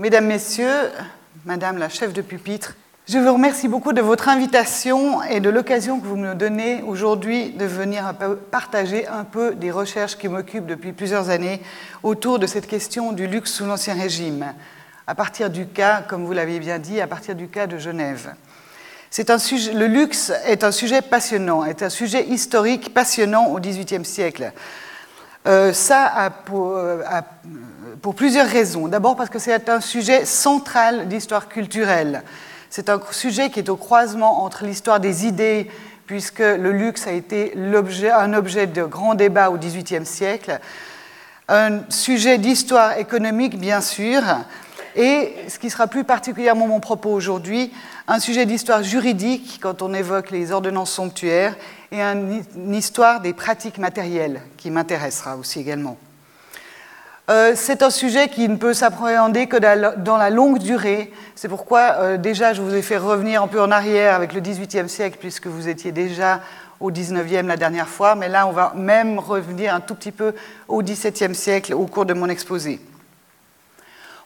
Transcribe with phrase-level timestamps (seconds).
[0.00, 0.90] Mesdames, Messieurs,
[1.44, 2.74] Madame la chef de pupitre,
[3.06, 7.50] je vous remercie beaucoup de votre invitation et de l'occasion que vous me donnez aujourd'hui
[7.50, 8.14] de venir
[8.50, 11.60] partager un peu des recherches qui m'occupent depuis plusieurs années
[12.02, 14.54] autour de cette question du luxe sous l'Ancien Régime,
[15.06, 18.32] à partir du cas, comme vous l'avez bien dit, à partir du cas de Genève.
[19.18, 24.50] Le luxe est un sujet passionnant, est un sujet historique passionnant au XVIIIe siècle.
[25.46, 27.22] Euh, ça a euh, a
[28.02, 28.88] pour, plusieurs raisons.
[28.88, 32.22] D'abord parce que c'est un sujet central d'histoire culturelle.
[32.70, 35.70] C'est un sujet qui est au croisement entre l'histoire des idées,
[36.06, 40.58] puisque le luxe a été un objet de grand débat au XVIIIe siècle,
[41.48, 44.22] un sujet d'histoire économique, bien sûr,
[44.96, 47.72] et ce qui sera plus particulièrement mon propos aujourd'hui,
[48.08, 51.56] un sujet d'histoire juridique quand on évoque les ordonnances somptuaires,
[51.92, 55.96] et une histoire des pratiques matérielles qui m'intéressera aussi également.
[57.30, 61.12] Euh, c'est un sujet qui ne peut s'appréhender que dans la longue durée.
[61.36, 64.40] C'est pourquoi euh, déjà je vous ai fait revenir un peu en arrière avec le
[64.40, 66.40] XVIIIe siècle, puisque vous étiez déjà
[66.80, 70.34] au XIXe la dernière fois, mais là on va même revenir un tout petit peu
[70.66, 72.80] au XVIIe siècle au cours de mon exposé.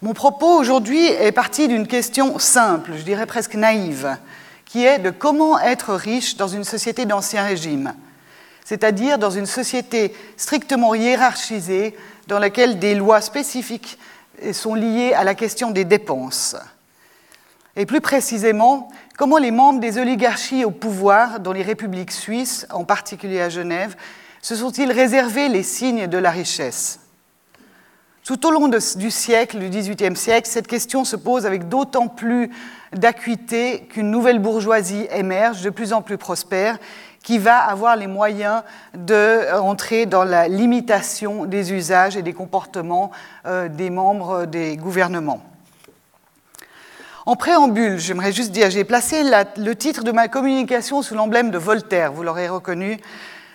[0.00, 4.16] Mon propos aujourd'hui est parti d'une question simple, je dirais presque naïve,
[4.64, 7.92] qui est de comment être riche dans une société d'ancien régime,
[8.64, 11.94] c'est-à-dire dans une société strictement hiérarchisée
[12.26, 13.98] dans laquelle des lois spécifiques
[14.52, 16.56] sont liées à la question des dépenses.
[17.76, 22.84] Et plus précisément, comment les membres des oligarchies au pouvoir dans les républiques suisses, en
[22.84, 23.96] particulier à Genève,
[24.40, 27.00] se sont-ils réservés les signes de la richesse?
[28.24, 32.50] Tout au long du siècle, du XVIIIe siècle, cette question se pose avec d'autant plus
[32.94, 36.78] d'acuité qu'une nouvelle bourgeoisie émerge, de plus en plus prospère,
[37.24, 38.62] qui va avoir les moyens
[38.94, 43.10] d'entrer dans la limitation des usages et des comportements
[43.46, 45.42] euh, des membres des gouvernements.
[47.26, 49.24] En préambule, j'aimerais juste dire, j'ai placé
[49.56, 52.98] le titre de ma communication sous l'emblème de Voltaire, vous l'aurez reconnu,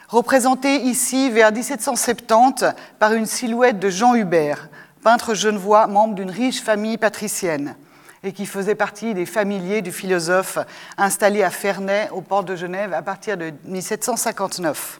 [0.07, 2.65] représenté ici vers 1770
[2.97, 4.69] par une silhouette de Jean Hubert,
[5.03, 7.75] peintre genevois, membre d'une riche famille patricienne
[8.23, 10.59] et qui faisait partie des familiers du philosophe
[10.97, 14.99] installé à Ferney, au port de Genève, à partir de 1759.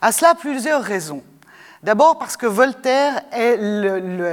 [0.00, 1.22] À cela, plusieurs raisons.
[1.82, 3.56] D'abord parce que Voltaire est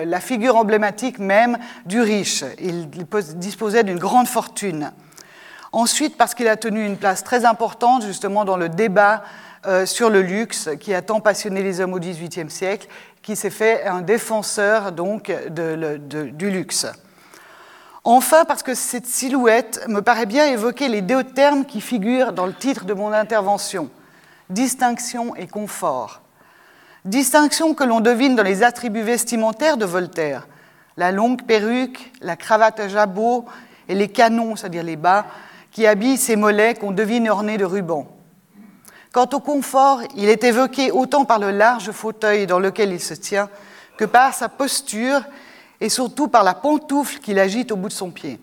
[0.06, 2.44] la figure emblématique même du riche.
[2.60, 4.92] Il disposait d'une grande fortune.
[5.72, 9.24] Ensuite, parce qu'il a tenu une place très importante justement dans le débat
[9.66, 12.88] euh, sur le luxe qui a tant passionné les hommes au XVIIIe siècle,
[13.22, 16.88] qui s'est fait un défenseur donc du luxe.
[18.12, 22.48] Enfin, parce que cette silhouette me paraît bien évoquer les deux termes qui figurent dans
[22.48, 23.88] le titre de mon intervention,
[24.50, 26.22] distinction et confort.
[27.06, 30.48] Distinction que l'on devine dans les attributs vestimentaires de Voltaire,
[30.98, 33.46] la longue perruque, la cravate à jabot
[33.88, 35.28] et les canons, c'est-à-dire les bas,
[35.72, 38.08] qui habillent ses mollets qu'on devine ornés de rubans.
[39.14, 43.14] Quant au confort, il est évoqué autant par le large fauteuil dans lequel il se
[43.14, 43.50] tient
[43.98, 45.22] que par sa posture
[45.82, 48.40] et surtout par la pantoufle qu'il agite au bout de son pied.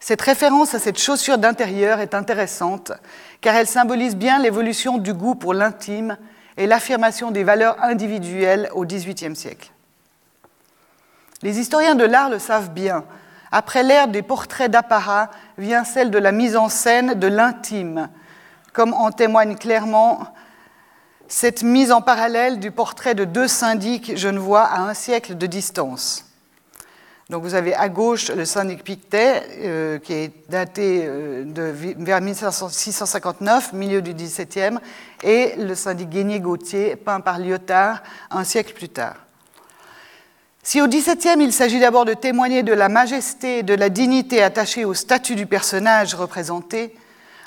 [0.00, 2.92] Cette référence à cette chaussure d'intérieur est intéressante
[3.40, 6.16] car elle symbolise bien l'évolution du goût pour l'intime
[6.56, 9.70] et l'affirmation des valeurs individuelles au XVIIIe siècle.
[11.42, 13.04] Les historiens de l'art le savent bien.
[13.50, 18.08] Après l'ère des portraits d'apparat vient celle de la mise en scène de l'intime,
[18.72, 20.32] comme en témoigne clairement
[21.32, 26.26] cette mise en parallèle du portrait de deux syndics genevois à un siècle de distance.
[27.30, 32.20] Donc vous avez à gauche le syndic Pictet, euh, qui est daté euh, de, vers
[32.20, 34.78] 1659, milieu du XVIIe,
[35.22, 39.16] et le syndic Guénier-Gauthier, peint par Lyotard un siècle plus tard.
[40.62, 44.42] Si au XVIIe, il s'agit d'abord de témoigner de la majesté et de la dignité
[44.42, 46.94] attachée au statut du personnage représenté,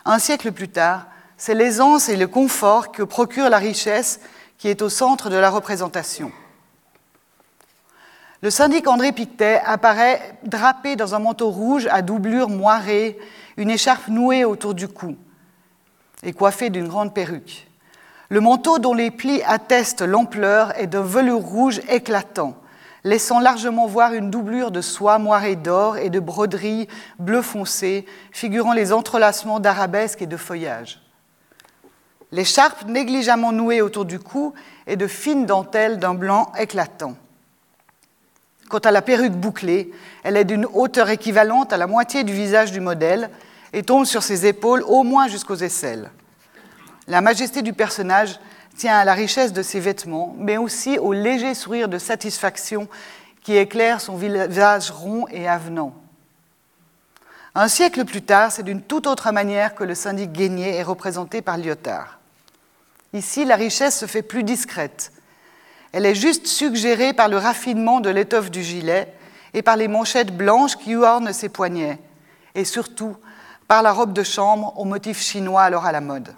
[0.05, 1.05] un siècle plus tard,
[1.37, 4.19] c'est l'aisance et le confort que procure la richesse
[4.57, 6.31] qui est au centre de la représentation.
[8.41, 13.17] Le syndic André Pictet apparaît drapé dans un manteau rouge à doublure moirée,
[13.57, 15.15] une écharpe nouée autour du cou
[16.23, 17.67] et coiffé d'une grande perruque.
[18.29, 22.55] Le manteau dont les plis attestent l'ampleur est d'un velours rouge éclatant,
[23.03, 26.87] laissant largement voir une doublure de soie moirée d'or et de broderies
[27.19, 31.04] bleu foncé, figurant les entrelacements d'arabesques et de feuillages.
[32.35, 34.53] L'écharpe négligemment nouée autour du cou
[34.87, 37.15] est de fines dentelles d'un blanc éclatant.
[38.67, 39.89] Quant à la perruque bouclée,
[40.21, 43.29] elle est d'une hauteur équivalente à la moitié du visage du modèle
[43.71, 46.11] et tombe sur ses épaules au moins jusqu'aux aisselles.
[47.07, 48.37] La majesté du personnage
[48.75, 52.89] tient à la richesse de ses vêtements, mais aussi au léger sourire de satisfaction
[53.43, 55.95] qui éclaire son visage rond et avenant.
[57.53, 61.41] Un siècle plus tard, c'est d'une toute autre manière que le syndic Guénier est représenté
[61.41, 62.14] par Lyotard.
[63.15, 65.13] Ici, la richesse se fait plus discrète.
[65.93, 69.07] Elle est juste suggérée par le raffinement de l'étoffe du gilet
[69.53, 71.97] et par les manchettes blanches qui ornent ses poignets,
[72.55, 73.15] et surtout
[73.69, 76.35] par la robe de chambre au motif chinois alors à la mode.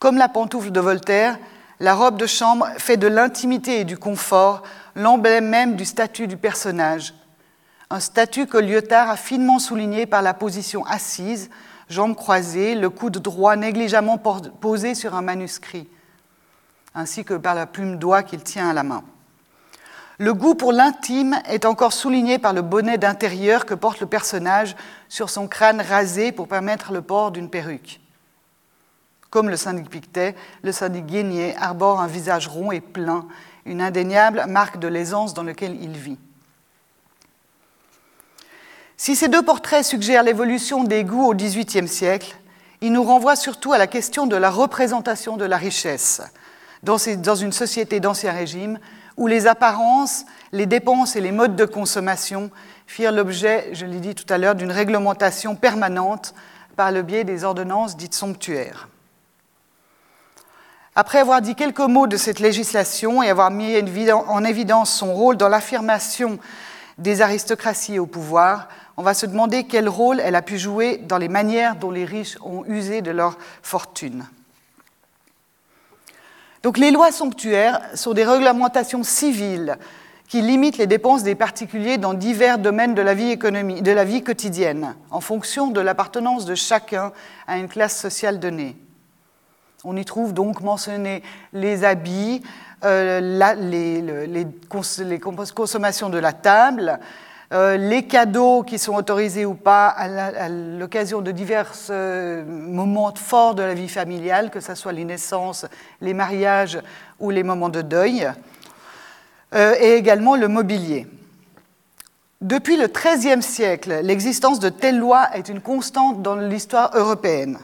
[0.00, 1.38] Comme la pantoufle de Voltaire,
[1.78, 4.64] la robe de chambre fait de l'intimité et du confort
[4.96, 7.14] l'emblème même du statut du personnage,
[7.88, 11.50] un statut que Lyotard a finement souligné par la position assise,
[11.88, 15.88] jambes croisées, le coude droit négligemment posé sur un manuscrit,
[16.94, 19.04] ainsi que par la plume d'oie qu'il tient à la main.
[20.18, 24.76] Le goût pour l'intime est encore souligné par le bonnet d'intérieur que porte le personnage
[25.08, 28.00] sur son crâne rasé pour permettre le port d'une perruque.
[29.30, 33.26] Comme le syndic Pictet, le syndic Guénier arbore un visage rond et plein,
[33.66, 36.18] une indéniable marque de l'aisance dans laquelle il vit.
[38.96, 42.36] Si ces deux portraits suggèrent l'évolution des goûts au XVIIIe siècle,
[42.80, 46.22] ils nous renvoient surtout à la question de la représentation de la richesse
[46.82, 46.98] dans
[47.34, 48.78] une société d'Ancien Régime
[49.16, 52.50] où les apparences, les dépenses et les modes de consommation
[52.86, 56.34] firent l'objet, je l'ai dit tout à l'heure, d'une réglementation permanente
[56.76, 58.88] par le biais des ordonnances dites somptuaires.
[60.96, 63.76] Après avoir dit quelques mots de cette législation et avoir mis
[64.10, 66.38] en évidence son rôle dans l'affirmation
[66.98, 71.18] des aristocraties au pouvoir, on va se demander quel rôle elle a pu jouer dans
[71.18, 74.26] les manières dont les riches ont usé de leur fortune.
[76.62, 79.76] Donc les lois somptuaires sont des réglementations civiles
[80.28, 84.22] qui limitent les dépenses des particuliers dans divers domaines de la vie, de la vie
[84.22, 87.12] quotidienne, en fonction de l'appartenance de chacun
[87.46, 88.76] à une classe sociale donnée.
[89.84, 92.42] On y trouve donc mentionné les habits,
[92.84, 93.20] euh,
[93.54, 94.46] les,
[95.54, 96.98] consommations de la table,
[97.54, 103.54] euh, les cadeaux qui sont autorisés ou pas à l'occasion de divers euh, moments forts
[103.54, 105.66] de la vie familiale, que ce soit les naissances,
[106.00, 106.78] les mariages
[107.20, 108.28] ou les moments de deuil,
[109.56, 111.06] et également le mobilier.
[112.40, 117.58] Depuis le XIIIe siècle, l'existence de telles lois est une constante dans l'histoire européenne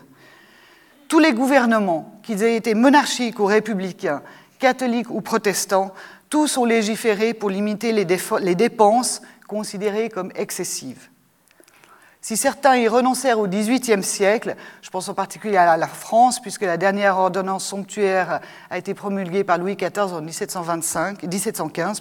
[1.11, 4.23] tous les gouvernements, qu'ils aient été monarchiques ou républicains,
[4.61, 5.93] catholiques ou protestants,
[6.31, 8.05] tous ont légiféré pour limiter les,
[8.55, 11.08] dépenses considérées comme excessives.
[12.20, 16.62] Si certains y renoncèrent au XVIIIe siècle, je pense en particulier à la France, puisque
[16.62, 22.00] la dernière ordonnance somptuaire a été promulguée par Louis XIV en 1725, 1715,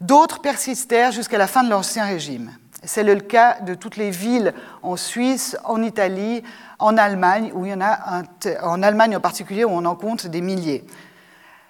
[0.00, 2.52] d'autres persistèrent jusqu'à la fin de l'Ancien Régime.
[2.84, 6.42] C'est le cas de toutes les villes en Suisse, en Italie,
[6.78, 8.22] en Allemagne, où il y en a
[8.62, 10.86] en Allemagne en particulier, où on en compte des milliers.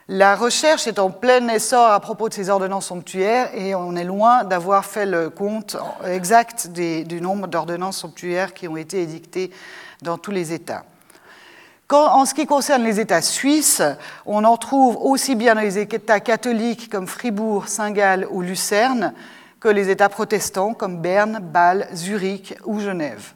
[0.08, 4.04] La recherche est en plein essor à propos de ces ordonnances somptuaires et on est
[4.04, 9.50] loin d'avoir fait le compte exact du nombre d'ordonnances somptuaires qui ont été édictées
[10.02, 10.84] dans tous les États.
[11.90, 13.80] en ce qui concerne les États suisses,
[14.26, 19.14] on en trouve aussi bien dans les États catholiques comme Fribourg, Saint-Gall ou Lucerne
[19.58, 23.32] que les États protestants comme Berne, Bâle, Zurich ou Genève.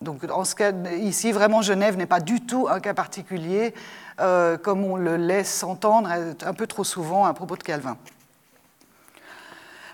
[0.00, 3.74] Donc en ce cas, ici, vraiment, Genève n'est pas du tout un cas particulier,
[4.20, 7.96] euh, comme on le laisse entendre un peu trop souvent à propos de Calvin.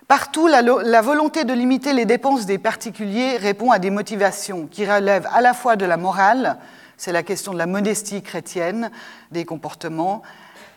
[0.07, 5.29] Partout, la, volonté de limiter les dépenses des particuliers répond à des motivations qui relèvent
[5.33, 6.59] à la fois de la morale,
[6.99, 8.91] c'est la question de la modestie chrétienne,
[9.31, 10.23] des comportements,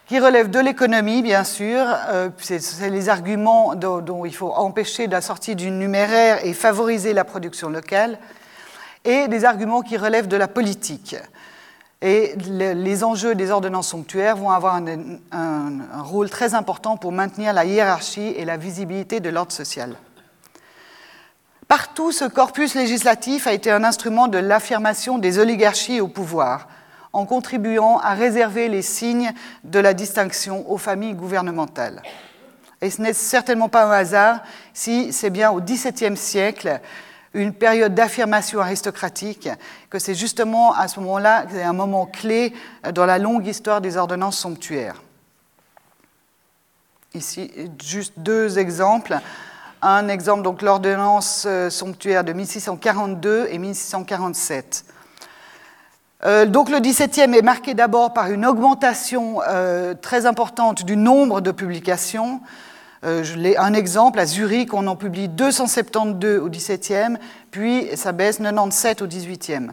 [0.07, 1.83] qui relève de l'économie, bien sûr.
[2.07, 7.25] Euh, c'est les arguments dont, il faut empêcher la sortie du numéraire et favoriser la
[7.25, 8.19] production locale,
[9.07, 11.15] et des arguments qui relèvent de la politique.
[12.01, 14.85] Et les enjeux des ordonnances somptuaires vont avoir un,
[15.31, 19.95] un rôle très important pour maintenir la hiérarchie et la visibilité de l'ordre social.
[21.67, 26.67] Partout, ce corpus législatif a été un instrument de l'affirmation des oligarchies au pouvoir,
[27.13, 29.31] en contribuant à réserver les signes
[29.63, 32.03] de la distinction aux familles gouvernementales.
[32.81, 34.41] Et ce n'est certainement pas un hasard
[34.73, 36.79] si c'est bien au XVIIe siècle,
[37.37, 39.47] une période d'affirmation aristocratique,
[39.89, 42.53] que c'est justement à ce moment-là c'est un moment clé
[42.93, 45.01] dans la longue histoire des ordonnances somptuaires.
[47.13, 47.51] Ici,
[47.81, 49.17] juste deux exemples.
[49.81, 54.85] Un exemple, donc l'ordonnance euh, somptuaire de 1642 et 1647.
[56.25, 61.41] Euh, donc le 17e est marqué d'abord par une augmentation euh, très importante du nombre
[61.41, 62.41] de publications.
[63.07, 63.23] Euh,
[63.57, 67.17] un exemple, à Zurich, on en publie 272 au 17e,
[67.51, 69.69] puis ça baisse 97 au 18e.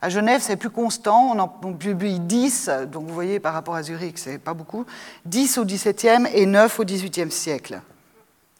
[0.00, 3.82] À Genève, c'est plus constant, on en publie 10, donc vous voyez par rapport à
[3.82, 4.86] Zurich, c'est pas beaucoup,
[5.24, 7.80] 10 au 17e et 9 au 18e siècle.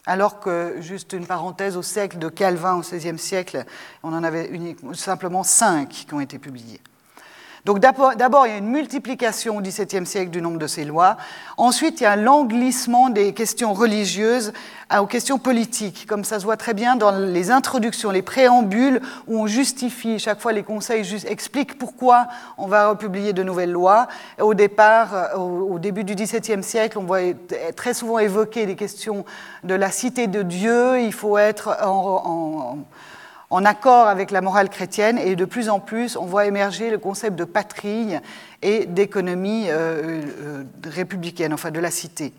[0.06, 3.64] alors que, juste une parenthèse, au siècle de Calvin, au XVIe siècle,
[4.02, 4.50] on en avait
[4.95, 6.80] simplement cinq qui ont été publiés.
[7.66, 11.16] Donc d'abord, il y a une multiplication au XVIIe siècle du nombre de ces lois.
[11.56, 14.52] Ensuite, il y a un l'englissement des questions religieuses
[14.96, 19.40] aux questions politiques, comme ça se voit très bien dans les introductions, les préambules, où
[19.40, 24.06] on justifie, chaque fois les conseils expliquent pourquoi on va republier de nouvelles lois.
[24.40, 27.35] Au départ, euh, au début du XVIIe siècle, on voit
[27.75, 29.25] très souvent évoquer des questions
[29.64, 32.78] de la cité de Dieu, il faut être en
[33.65, 37.37] accord avec la morale chrétienne et de plus en plus on voit émerger le concept
[37.37, 38.17] de patrie
[38.62, 42.33] et d'économie euh, euh, républicaine, enfin de la cité.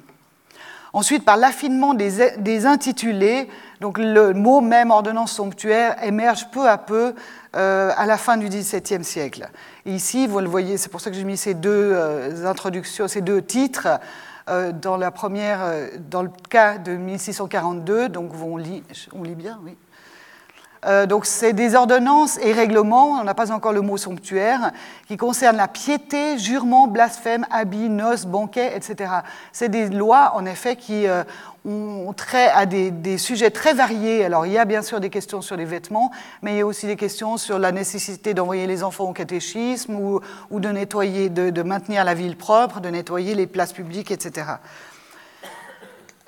[0.94, 3.50] Ensuite, par l'affinement des, intitulés,
[3.82, 7.14] donc le mot même ordonnance somptuaire émerge peu à peu
[7.56, 9.50] euh, à la fin du XVIIe siècle.
[9.86, 11.96] ici, vous le voyez, c'est pour ça que j'ai mis ces deux
[12.46, 14.00] introductions, ces deux titres.
[14.48, 15.60] dans la première,
[16.10, 18.82] dans le cas de 1642, donc on lit,
[19.14, 19.76] on lit bien, oui.
[20.88, 24.72] Euh, donc c'est des ordonnances et règlements, on n'a pas encore le mot somptuaire,
[25.08, 29.12] qui concernent la piété, jurement, blasphème, habit, noces, banquet, etc.
[29.52, 31.24] C'est des lois, en effet, qui euh,
[31.66, 34.24] ont trait à des, sujets très variés.
[34.24, 36.66] Alors il y a bien sûr des questions sur les vêtements, mais il y a
[36.66, 40.22] aussi des questions sur la nécessité d'envoyer les enfants au catéchisme ou,
[40.60, 44.46] de nettoyer, de maintenir la ville propre, de nettoyer les places publiques, etc.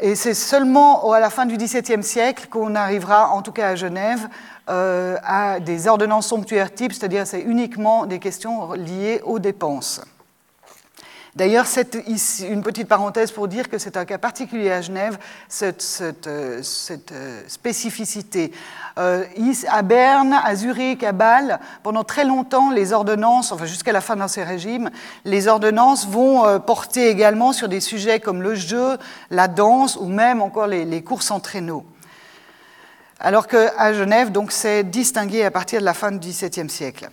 [0.02, 3.76] Et c'est seulement à la fin du XVIIe siècle qu'on arrivera, en tout cas à
[3.76, 4.30] Genève,
[4.70, 10.02] euh, à des ordonnances somptuaires types, c'est-à-dire c'est uniquement des questions liées aux dépenses.
[11.40, 11.68] D'ailleurs,
[12.08, 15.18] ici une petite parenthèse pour dire que c'est un cas particulier à Genève,
[15.48, 18.52] cette, euh, euh, spécificité.
[18.98, 19.24] Euh,
[19.70, 24.18] à Berne, à Zurich, à Bâle, pendant très longtemps, les ordonnances, enfin jusqu'à la fin
[24.18, 24.90] de ces régimes,
[25.24, 28.98] les ordonnances vont porter également sur des sujets comme le jeu,
[29.30, 31.86] la danse ou même encore les, les courses en traîneau.
[33.18, 37.10] Alors qu'à Genève, donc, c'est distingué à partir de la fin du XVIIe siècle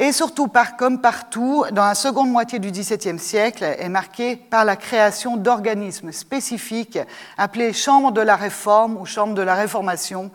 [0.00, 4.74] et surtout, comme partout, dans la seconde moitié du XVIIe siècle, est marquée par la
[4.74, 6.98] création d'organismes spécifiques
[7.36, 10.30] appelés chambres de la réforme ou chambres de la réformation,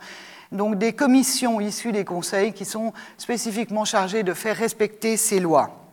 [0.52, 5.85] donc des commissions issues des conseils qui sont spécifiquement chargées de faire respecter ces lois.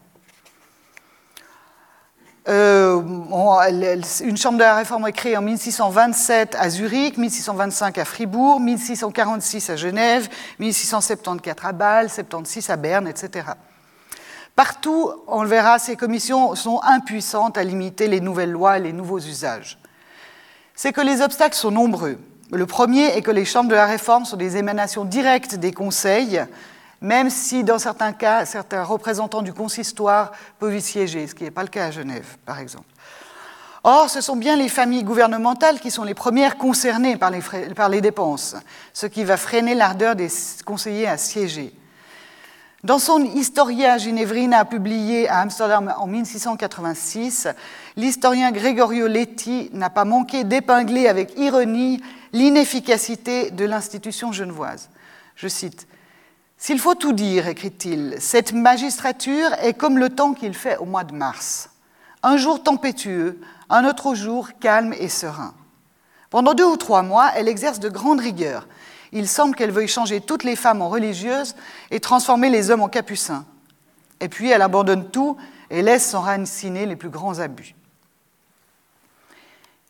[2.49, 3.01] Euh,
[4.21, 9.69] une chambre de la réforme est créée en 1627 à Zurich, 1625 à Fribourg, 1646
[9.69, 10.27] à Genève,
[10.59, 13.47] 1674 à Bâle, 76 à Berne, etc.
[14.55, 18.93] Partout, on le verra, ces commissions sont impuissantes à limiter les nouvelles lois et les
[18.93, 19.79] nouveaux usages.
[20.75, 22.19] C'est que les obstacles sont nombreux.
[22.51, 26.41] Le premier est que les chambres de la réforme sont des émanations directes des conseils,
[27.03, 31.51] même si dans certains cas, certains représentants du consistoire peuvent y siéger, ce qui n'est
[31.51, 32.87] pas le cas à Genève, par exemple.
[33.83, 37.29] Or, ce sont bien les familles gouvernementales qui sont les premières concernées par
[37.89, 38.55] les, dépenses,
[38.93, 40.29] ce qui va freiner l'ardeur des
[40.65, 41.73] conseillers à siéger.
[42.85, 47.49] Dans son Historia Ginevrina publié à Amsterdam en 1686,
[47.97, 54.89] l'historien Gregorio Letti n'a pas manqué d'épingler avec ironie l'inefficacité de l'institution genevoise.
[55.35, 55.85] Je cite
[56.63, 61.03] s'il faut tout dire, écrit-il, cette magistrature est comme le temps qu'il fait au mois
[61.03, 61.69] de mars.
[62.23, 65.53] Un jour tempétueux, un autre jour calme et serein.
[66.29, 68.65] Pendant deux ou trois mois, elle exerce de grandes rigueurs.
[69.11, 71.53] Il semble qu'elle veuille changer toutes les femmes en religieuses
[71.91, 73.43] et transformer les hommes en capucins.
[74.21, 75.35] Et puis elle abandonne tout
[75.69, 77.75] et laisse s'enraciner les plus grands abus.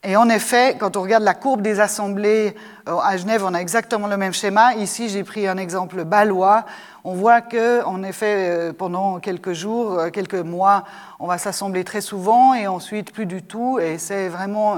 [0.05, 2.55] Et en effet, quand on regarde la courbe des assemblées
[2.89, 4.75] euh, à Genève, on a exactement le même schéma.
[4.75, 6.65] Ici, j'ai pris un exemple balois.
[7.05, 10.83] On voit que, en effet, euh, pendant quelques jours, euh, quelques mois,
[11.19, 13.79] on va s'assembler très souvent et ensuite plus du tout.
[13.79, 14.77] Et c'est vraiment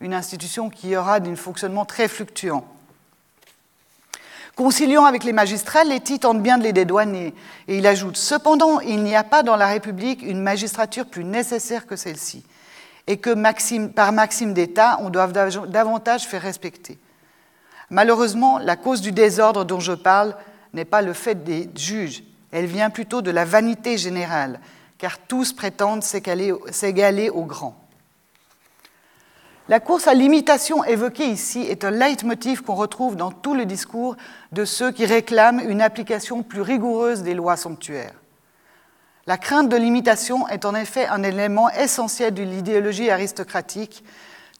[0.00, 2.64] une institution qui aura un fonctionnement très fluctuant.
[4.56, 7.34] Conciliant avec les magistrats, Letty tente bien de les dédouaner.
[7.68, 11.86] Et il ajoute Cependant, il n'y a pas dans la République une magistrature plus nécessaire
[11.86, 12.46] que celle-ci
[13.08, 13.30] et que
[13.88, 16.98] par maxime d'État, on doit davantage faire respecter.
[17.90, 20.36] Malheureusement, la cause du désordre dont je parle
[20.74, 22.22] n'est pas le fait des juges,
[22.52, 24.60] elle vient plutôt de la vanité générale,
[24.98, 27.82] car tous prétendent s'égaler aux grands.
[29.70, 34.16] La course à l'imitation évoquée ici est un leitmotiv qu'on retrouve dans tout le discours
[34.52, 38.17] de ceux qui réclament une application plus rigoureuse des lois somptuaires.
[39.28, 44.02] La crainte de l'imitation est en effet un élément essentiel de l'idéologie aristocratique,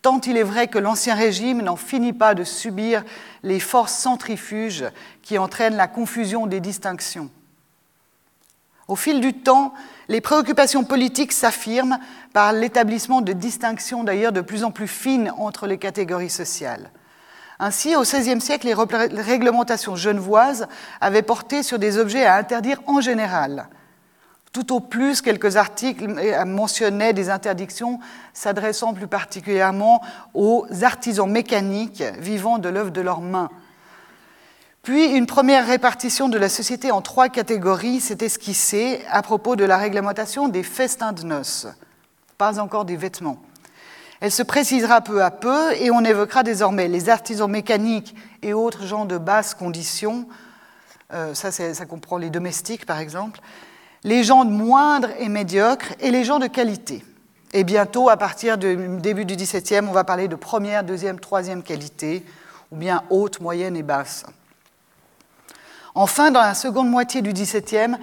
[0.03, 3.03] tant il est vrai que l'Ancien Régime n'en finit pas de subir
[3.43, 4.85] les forces centrifuges
[5.23, 7.31] qui entraînent la confusion des distinctions.
[8.89, 9.73] Au fil du temps,
[10.09, 11.99] les préoccupations politiques s'affirment
[12.35, 16.91] par l'établissement de distinctions d'ailleurs de plus en plus fines entre les catégories sociales.
[17.59, 20.69] Ainsi, au XVIe siècle, les réglementations genevoises
[21.01, 23.71] avaient porté sur des objets à interdire en général.
[24.59, 26.09] Tout au plus, quelques articles
[26.45, 28.01] mentionnaient des interdictions
[28.33, 30.03] s'adressant plus particulièrement
[30.35, 33.51] aux artisans mécaniques vivant de l'œuvre de leurs mains.
[34.83, 39.63] Puis une première répartition de la société en trois catégories s'est esquissée à propos de
[39.63, 41.69] la réglementation des festins de noces,
[42.37, 43.39] pas encore des vêtements.
[44.19, 48.87] Elle se précisera peu à peu et on évoquera désormais les artisans mécaniques et autres
[48.87, 50.27] gens de basse condition,
[51.15, 53.39] euh, ça, ça comprend les domestiques par exemple,
[54.05, 57.05] les gens de et médiocre et les gens de qualité.
[57.53, 61.63] Et bientôt, à partir du début du XVIIe, on va parler de première, deuxième, troisième
[61.63, 62.25] qualité,
[62.71, 64.25] ou bien haute, moyenne et basse.
[65.95, 67.97] Enfin, dans la seconde moitié du XVIIe,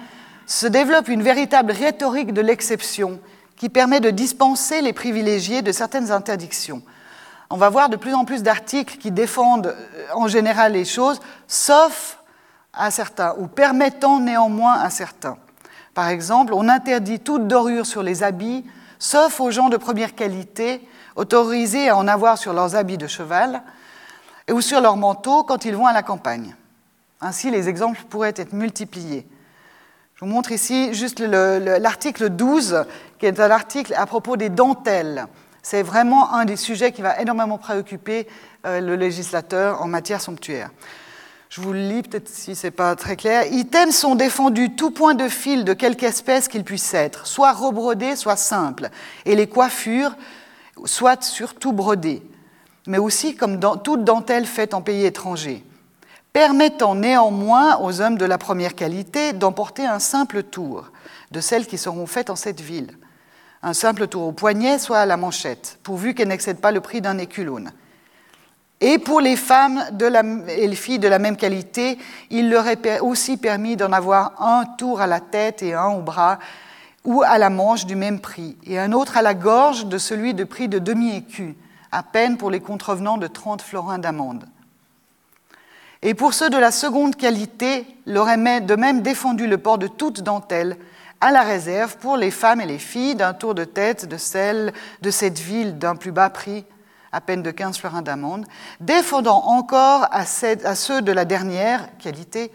[0.46, 3.20] se développe une véritable rhétorique de l'exception
[3.56, 6.82] qui permet de dispenser les privilégiés de certaines interdictions.
[7.48, 11.20] On va voir de plus en plus d'articles qui défendent euh, en général les choses,
[11.46, 12.18] sauf
[12.72, 15.38] à certains, ou permettant néanmoins à certains.
[15.96, 18.66] Par exemple, on interdit toute dorure sur les habits,
[18.98, 20.86] sauf aux gens de première qualité,
[21.16, 23.62] autorisés à en avoir sur leurs habits de cheval
[24.52, 26.54] ou sur leurs manteaux quand ils vont à la campagne.
[27.22, 29.26] Ainsi, les exemples pourraient être multipliés.
[30.16, 32.84] Je vous montre ici juste l'article 12,
[33.18, 35.26] qui est un article à propos des dentelles.
[35.62, 38.28] C'est vraiment un des sujets qui va énormément préoccuper
[38.66, 40.68] euh, le législateur en matière somptuaire.
[41.56, 43.50] Je vous le lis, peut-être si ce n'est pas très clair.
[43.50, 48.14] Items sont défendus tout point de fil de quelque espèce qu'il puisse être, soit rebrodé,
[48.14, 48.90] soit simple,
[49.24, 50.14] et les coiffures,
[50.84, 52.22] soit surtout brodées,
[52.86, 55.64] mais aussi comme toute dentelle faite en pays étranger,
[56.34, 60.90] permettant néanmoins aux hommes de la première qualité d'emporter un simple tour
[61.30, 62.98] de celles qui seront faites en cette ville.
[63.62, 67.00] Un simple tour au poignet, soit à la manchette, pourvu qu'elle n'excède pas le prix
[67.00, 67.72] d'un éculone
[68.80, 69.82] et pour les femmes
[70.48, 71.98] et les filles de la même qualité,
[72.30, 76.02] il leur est aussi permis d'en avoir un tour à la tête et un au
[76.02, 76.38] bras
[77.04, 80.34] ou à la manche du même prix, et un autre à la gorge de celui
[80.34, 81.56] de prix de demi-écu,
[81.92, 84.44] à peine pour les contrevenants de 30 florins d'amende.
[86.02, 90.20] Et pour ceux de la seconde qualité, l'aurait de même défendu le port de toute
[90.20, 90.76] dentelle,
[91.20, 94.72] à la réserve pour les femmes et les filles d'un tour de tête de celle
[95.00, 96.64] de cette ville d'un plus bas prix
[97.16, 98.44] à peine de 15 florins d'amende,
[98.78, 102.52] défendant encore à, ceux de la dernière qualité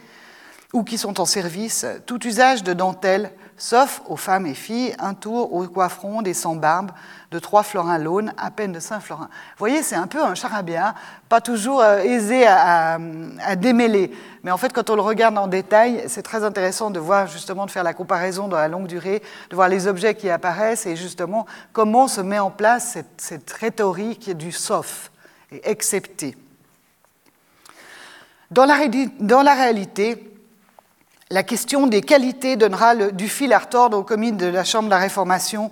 [0.72, 5.14] ou qui sont en service tout usage de dentelle, sauf aux femmes et filles, un
[5.14, 6.90] tour au coifferon des sans-barbes
[7.30, 9.30] de 3 florins l'aune, à peine de 5 florins.
[9.52, 10.96] Vous voyez, c'est un peu un charabia,
[11.30, 12.98] pas toujours euh, aisé à,
[13.58, 14.12] démêler.
[14.44, 17.68] Mais en fait, quand on le regarde en détail, c'est très intéressant de voir justement,
[17.68, 19.22] de faire la comparaison dans la longue durée,
[19.52, 24.36] de voir les objets qui apparaissent et justement comment se met en place cette, rhétorique
[24.36, 25.12] du sauf
[25.52, 25.70] et
[28.66, 28.76] la,
[29.20, 30.31] dans la réalité,
[31.32, 34.90] la question des qualités donnera du fil à retordre aux communes de la Chambre de
[34.90, 35.72] la Réformation,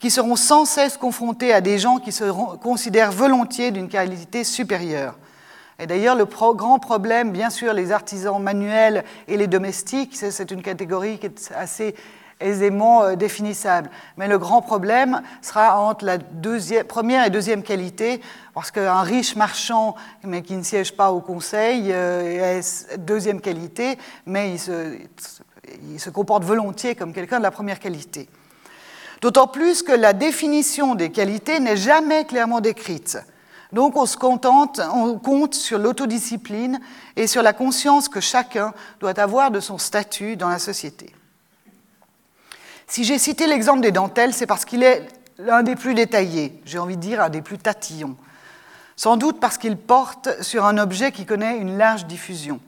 [0.00, 2.24] qui seront sans cesse confrontés à des gens qui se
[2.56, 5.16] considèrent volontiers d'une qualité supérieure.
[5.78, 10.62] Et d'ailleurs, le grand problème, bien sûr, les artisans manuels et les domestiques, c'est une
[10.62, 11.94] catégorie qui est assez
[12.40, 13.90] aisément euh, définissable.
[14.16, 16.18] Mais le grand problème sera entre la
[16.84, 18.20] première et deuxième qualité,
[18.54, 19.94] parce qu'un riche marchand,
[20.24, 24.98] mais qui ne siège pas au conseil, euh, est deuxième qualité, mais il se,
[25.90, 28.28] il se comporte volontiers comme quelqu'un de la première qualité.
[29.20, 33.18] D'autant plus que la définition des qualités n'est jamais clairement décrite.
[33.72, 36.80] Donc on se contente, on compte sur l'autodiscipline
[37.16, 41.12] et sur la conscience que chacun doit avoir de son statut dans la société.
[42.86, 45.06] Si j'ai cité l'exemple des dentelles, c'est parce qu'il est
[45.38, 48.16] l'un des plus détaillés, j'ai envie de dire un des plus tatillons.
[48.96, 52.60] Sans doute parce qu'il porte sur un objet qui connaît une large diffusion.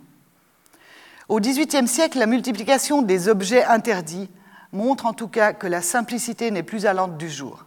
[1.28, 4.28] Au XVIIIe siècle, la multiplication des objets interdits
[4.72, 7.64] montre en tout cas que la simplicité n'est plus à l'ordre du jour.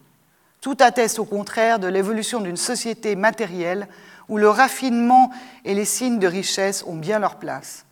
[0.62, 3.88] Tout atteste au contraire de l'évolution d'une société matérielle
[4.30, 5.32] où le raffinement
[5.66, 7.86] et les signes de richesse ont bien leur place.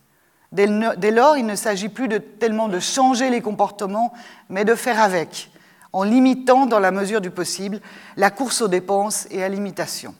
[0.51, 2.09] Dès lors, il ne s'agit plus
[2.39, 4.13] tellement de changer les comportements,
[4.49, 5.51] mais de faire avec,
[5.93, 7.79] en limitant, dans la mesure du possible,
[8.17, 10.15] la course aux dépenses et à l'imitation.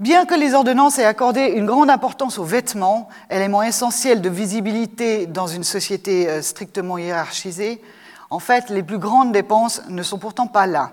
[0.00, 5.26] Bien que les ordonnances aient accordé une grande importance aux vêtements, élément essentiel de visibilité
[5.26, 7.80] dans une société euh, strictement hiérarchisée,
[8.28, 10.92] en fait, les plus grandes dépenses ne sont pourtant pas là.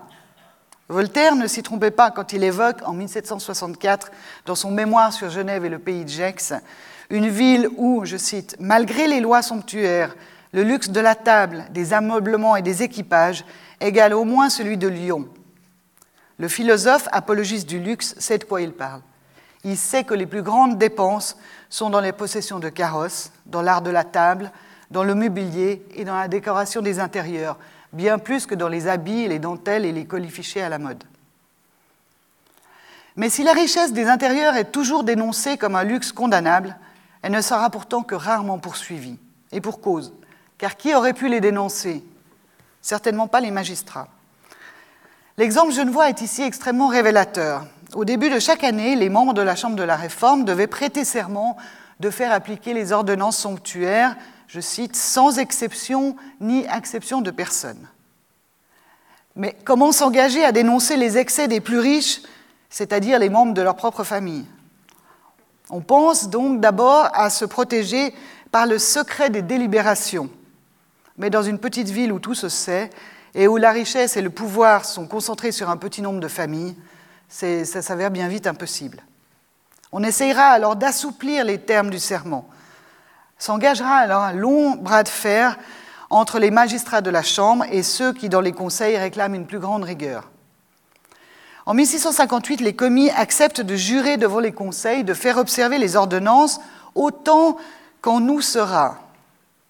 [0.91, 4.11] Voltaire ne s'y trompait pas quand il évoque en 1764,
[4.47, 6.53] dans son mémoire sur Genève et le pays de Gex,
[7.11, 10.15] une ville où, je cite, malgré les lois somptuaires,
[10.51, 13.45] le luxe de la table, des ameublements et des équipages
[13.79, 15.29] égale au moins celui de Lyon.
[16.39, 19.01] Le philosophe apologiste du luxe sait de quoi il parle.
[19.63, 21.37] Il sait que les plus grandes dépenses
[21.69, 24.51] sont dans les possessions de carrosses, dans l'art de la table,
[24.89, 27.59] dans le mobilier et dans la décoration des intérieurs,
[27.93, 31.03] bien plus que dans les habits, les dentelles et les colifichets à la mode.
[33.15, 36.77] Mais si la richesse des intérieurs est toujours dénoncée comme un luxe condamnable,
[37.21, 39.17] elle ne sera pourtant que rarement poursuivie.
[39.51, 40.13] Et pour cause.
[40.57, 42.03] Car qui aurait pu les dénoncer?
[42.81, 44.07] Certainement pas les magistrats.
[45.37, 47.65] L'exemple genevois est ici extrêmement révélateur.
[47.93, 51.03] Au début de chaque année, les membres de la Chambre de la Réforme devaient prêter
[51.03, 51.57] serment
[51.99, 54.15] de faire appliquer les ordonnances somptuaires,
[54.49, 57.87] je cite, sans exception ni acception de personne.
[59.35, 62.21] Mais comment s'engager à dénoncer les excès des plus riches,
[62.69, 64.45] c'est-à-dire les membres de leur propre famille?
[65.69, 68.13] On pense donc d'abord à se protéger
[68.51, 70.31] par le secret des délibérations.
[71.17, 72.89] Mais dans une petite ville où tout se sait
[73.35, 76.75] et où la richesse et le pouvoir sont concentrés sur un petit nombre de familles,
[77.27, 79.03] ça s'avère bien vite impossible.
[79.91, 82.49] On essayera alors d'assouplir les termes du serment.
[83.39, 85.57] S'engagera alors un long bras de fer
[86.09, 89.59] entre les magistrats de la Chambre et ceux qui, dans les conseils, réclament une plus
[89.59, 90.29] grande rigueur.
[91.65, 96.59] En 1658, les commis acceptent de jurer devant les conseils de faire observer les ordonnances
[96.95, 97.57] autant
[98.01, 98.97] qu'en nous sera,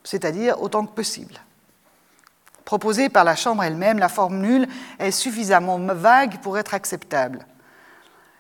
[0.04, 1.36] c'est-à-dire autant que possible.
[2.66, 7.46] Proposée par la Chambre elle-même, la formule est suffisamment vague pour être acceptable.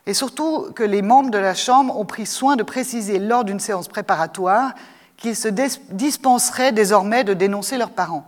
[0.05, 3.59] Et surtout que les membres de la Chambre ont pris soin de préciser lors d'une
[3.59, 4.73] séance préparatoire
[5.19, 5.49] qu'ils se
[5.91, 8.25] dispenseraient désormais de dénoncer leurs parents.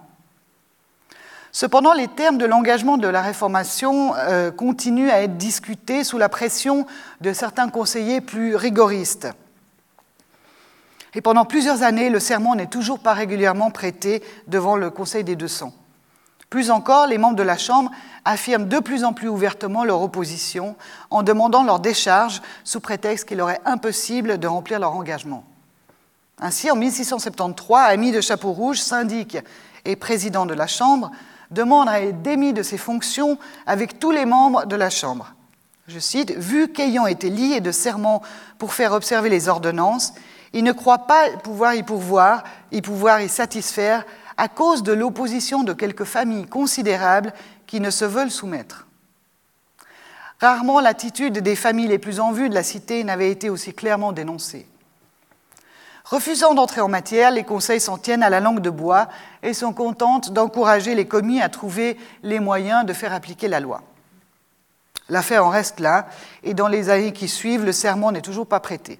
[1.53, 6.29] Cependant, les termes de l'engagement de la réformation euh, continuent à être discutés sous la
[6.29, 6.85] pression
[7.19, 9.27] de certains conseillers plus rigoristes.
[11.13, 15.35] Et pendant plusieurs années, le serment n'est toujours pas régulièrement prêté devant le Conseil des
[15.35, 15.73] 200.
[16.49, 17.91] Plus encore, les membres de la Chambre
[18.23, 20.75] affirment de plus en plus ouvertement leur opposition
[21.09, 25.43] en demandant leur décharge sous prétexte qu'il leur est impossible de remplir leur engagement.
[26.41, 29.37] Ainsi, en 1673, Ami de Chapeau Rouge, syndic
[29.85, 31.11] et président de la Chambre,
[31.51, 35.35] demande à être démis de ses fonctions avec tous les membres de la Chambre.
[35.87, 38.23] Je cite, Vu qu'ayant été lié de serment
[38.57, 40.13] pour faire observer les ordonnances,
[40.53, 44.03] il ne croit pas pouvoir y pourvoir, y pouvoir y satisfaire
[44.35, 47.33] à cause de l'opposition de quelques familles considérables
[47.67, 48.87] qui ne se veulent soumettre.
[50.39, 54.11] Rarement l'attitude des familles les plus en vue de la cité n'avait été aussi clairement
[54.11, 54.67] dénoncée.
[56.11, 59.07] Refusant d'entrer en matière, les conseils s'en tiennent à la langue de bois
[59.43, 63.81] et sont contentes d'encourager les commis à trouver les moyens de faire appliquer la loi.
[65.07, 66.07] L'affaire en reste là,
[66.43, 68.99] et dans les années qui suivent, le serment n'est toujours pas prêté.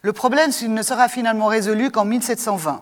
[0.00, 2.80] Le problème ne sera finalement résolu qu'en 1720.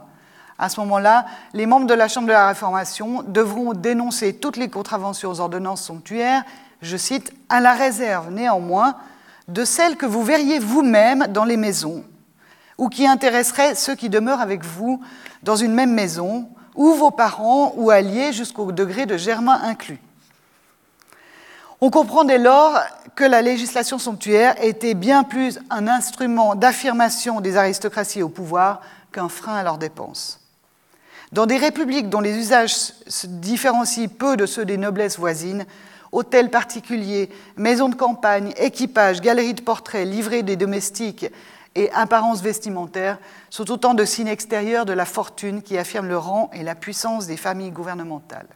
[0.57, 4.71] À ce moment-là, les membres de la Chambre de la Réformation devront dénoncer toutes les
[4.71, 6.45] contraventions aux ordonnances somptuaires,
[6.81, 8.95] je cite, à la réserve néanmoins
[9.49, 12.05] de celles que vous verriez vous-même dans les maisons,
[12.79, 15.01] ou qui intéresseraient ceux qui demeurent avec vous
[15.43, 20.01] dans une même maison, ou vos parents ou alliés jusqu'au degré de germain inclus.
[21.81, 22.79] On comprend dès lors
[23.15, 28.81] que la législation somptuaire était bien plus un instrument d'affirmation des aristocraties au pouvoir
[29.13, 30.41] qu'un frein à leurs dépenses.
[31.33, 35.67] Dans des républiques dont les usages se différencient peu de ceux des noblesses voisines,
[36.13, 41.27] hôtels particuliers, maisons de campagne, équipages, galeries de portraits, livrées des domestiques
[41.77, 43.19] et apparences vestimentaires
[43.51, 47.27] sont autant de signes extérieurs de la fortune qui affirment le rang et la puissance
[47.27, 48.49] des familles gouvernementales.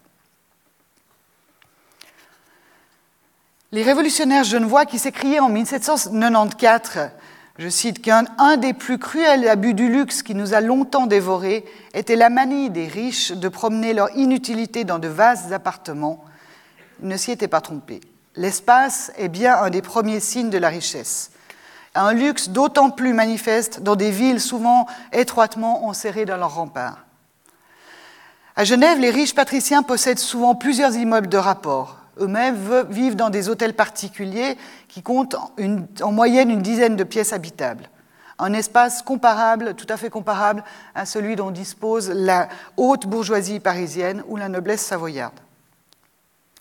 [3.72, 7.10] Les révolutionnaires genevois qui s'écriaient en 1794,
[7.58, 8.24] je cite, qu'un
[8.56, 12.88] des plus cruels abus du luxe qui nous a longtemps dévorés était la manie des
[12.88, 16.24] riches de promener leur inutilité dans de vastes appartements,
[17.00, 18.00] ne s'y étaient pas trompés.
[18.34, 21.30] L'espace est bien un des premiers signes de la richesse
[21.94, 27.04] un luxe d'autant plus manifeste dans des villes souvent étroitement enserrées dans leurs remparts.
[28.56, 31.96] À Genève, les riches patriciens possèdent souvent plusieurs immeubles de rapport.
[32.18, 32.56] Eux-mêmes
[32.90, 35.36] vivent dans des hôtels particuliers qui comptent
[36.02, 37.88] en moyenne une dizaine de pièces habitables.
[38.38, 44.22] Un espace comparable, tout à fait comparable à celui dont dispose la haute bourgeoisie parisienne
[44.28, 45.38] ou la noblesse savoyarde.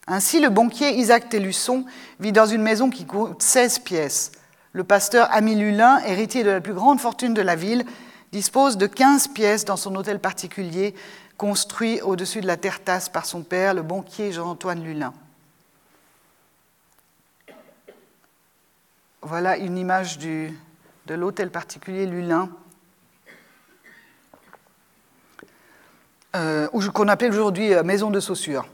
[0.08, 1.86] Ainsi, le banquier Isaac Tellusson
[2.20, 4.32] vit dans une maison qui compte 16 pièces,
[4.74, 7.86] le pasteur Ami Lulin, héritier de la plus grande fortune de la ville,
[8.32, 10.94] dispose de 15 pièces dans son hôtel particulier,
[11.38, 15.14] construit au-dessus de la terre-tasse par son père, le banquier Jean-Antoine Lulin.
[19.22, 20.50] Voilà une image de
[21.08, 22.50] l'hôtel particulier Lulin,
[26.36, 28.68] euh, qu'on appelle aujourd'hui euh, maison de Saussure.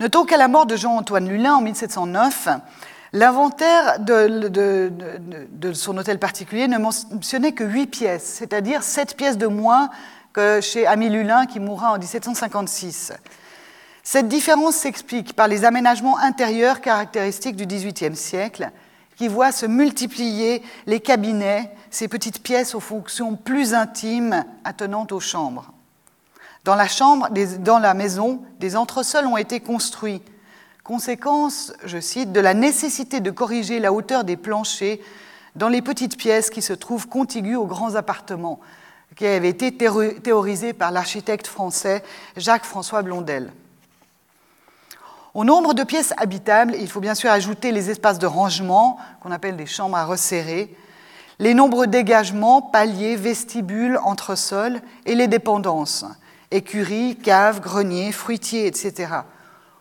[0.00, 2.48] Notons qu'à la mort de Jean-Antoine Lulin en 1709,
[3.12, 4.92] l'inventaire de,
[5.72, 9.90] son hôtel particulier ne mentionnait que huit pièces, c'est-à-dire sept pièces de moins
[10.32, 13.12] que chez Ami Lulin qui mourra en 1756.
[14.02, 18.70] Cette différence s'explique par les aménagements intérieurs caractéristiques du XVIIIe siècle,
[19.16, 25.20] qui voient se multiplier les cabinets, ces petites pièces aux fonctions plus intimes attenantes aux
[25.20, 25.72] chambres.
[26.64, 30.22] Dans la chambre, dans la maison, des entresols ont été construits.
[30.88, 34.96] Conséquence, je cite, de la nécessité de corriger la hauteur des planchers
[35.54, 38.58] dans les petites pièces qui se trouvent contiguës aux grands appartements,
[39.14, 42.02] qui avaient été théorisés par l'architecte français
[42.38, 43.52] Jacques-François Blondel.
[45.34, 49.30] Au nombre de pièces habitables, il faut bien sûr ajouter les espaces de rangement, qu'on
[49.30, 50.74] appelle des chambres à resserrer,
[51.38, 56.06] les nombreux dégagements, paliers, vestibules, entresols et les dépendances,
[56.50, 59.18] écuries, caves, greniers, fruitiers, etc.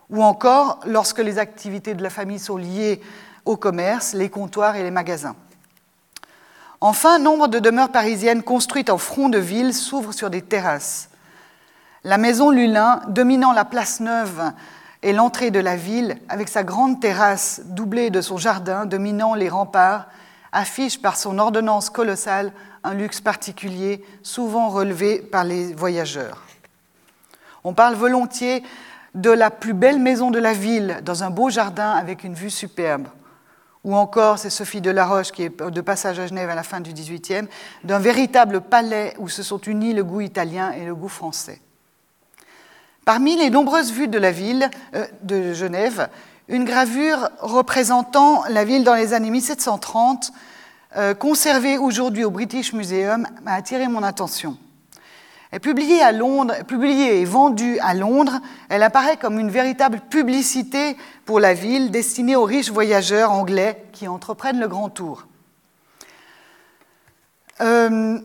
[0.09, 3.01] Ou encore, lorsque les activités de la famille sont liées
[3.45, 5.35] au commerce, les comptoirs et les magasins.
[6.79, 11.09] Enfin, nombre de demeures parisiennes construites en front de ville s'ouvrent sur des terrasses.
[12.03, 14.53] La maison Lulin, dominant la place Neuve
[15.01, 19.49] et l'entrée de la ville, avec sa grande terrasse doublée de son jardin dominant les
[19.49, 20.07] remparts,
[20.51, 26.43] affiche par son ordonnance colossale un luxe particulier, souvent relevé par les voyageurs.
[27.63, 28.63] On parle volontiers
[29.15, 32.49] de la plus belle maison de la ville, dans un beau jardin avec une vue
[32.49, 33.07] superbe.
[33.83, 36.91] Ou encore, c'est Sophie Delaroche qui est de passage à Genève à la fin du
[36.91, 37.47] XVIIIe,
[37.83, 41.61] d'un véritable palais où se sont unis le goût italien et le goût français.
[43.05, 46.09] Parmi les nombreuses vues de la ville euh, de Genève,
[46.49, 50.33] une gravure représentant la ville dans les années 1730,
[50.97, 54.57] euh, conservée aujourd'hui au British Museum, m'a attiré mon attention.
[55.51, 60.97] Elle publiée à Londres, publiée et vendue à Londres, elle apparaît comme une véritable publicité
[61.25, 65.25] pour la ville destinée aux riches voyageurs anglais qui entreprennent le grand tour.
[67.61, 68.19] Euh,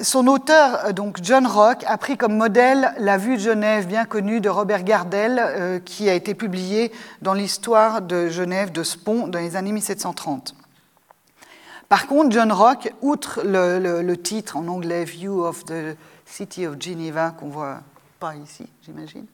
[0.00, 4.04] son auteur, euh, donc John Rock, a pris comme modèle la vue de Genève bien
[4.04, 9.26] connue de Robert Gardel, euh, qui a été publiée dans l'histoire de Genève de Spon
[9.26, 10.54] dans les années 1730.
[11.88, 15.96] Par contre, John Rock, outre le, titre en anglais View of the
[16.28, 17.80] City of Geneva, qu'on voit
[18.20, 19.26] pas ici, j'imagine,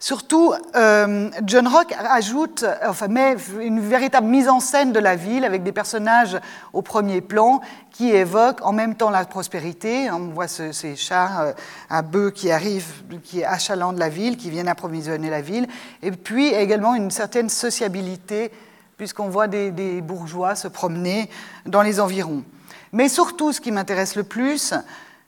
[0.00, 5.46] Surtout, euh, John Rock ajoute, enfin, met une véritable mise en scène de la ville
[5.46, 6.38] avec des personnages
[6.74, 10.10] au premier plan qui évoquent en même temps la prospérité.
[10.10, 11.52] On voit ces chars euh,
[11.88, 15.66] à bœufs qui arrivent, qui achalandent la ville, qui viennent approvisionner la ville,
[16.02, 18.52] et puis également une certaine sociabilité
[18.98, 21.30] puisqu'on voit des, bourgeois se promener
[21.66, 22.44] dans les environs.
[22.92, 24.74] Mais surtout, ce qui m'intéresse le plus,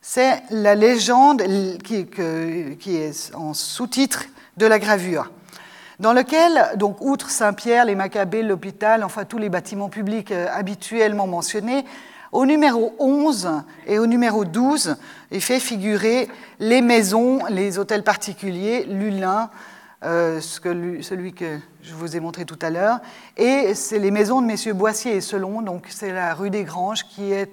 [0.08, 1.42] c'est la légende
[1.82, 5.32] qui, est en sous-titre de la gravure,
[5.98, 11.26] dans lequel, donc, outre Saint-Pierre, les Maccabées, l'hôpital, enfin tous les bâtiments publics euh, habituellement
[11.26, 11.84] mentionnés,
[12.30, 13.50] au numéro 11
[13.88, 14.96] et au numéro 12
[15.32, 16.28] il fait figurer
[16.60, 19.50] les maisons, les hôtels particuliers, Lulin,
[20.04, 23.00] euh, celui que je vous ai montré tout à l'heure,
[23.36, 27.02] et c'est les maisons de messieurs Boissier et Selon, donc c'est la rue des Granges
[27.02, 27.50] qui est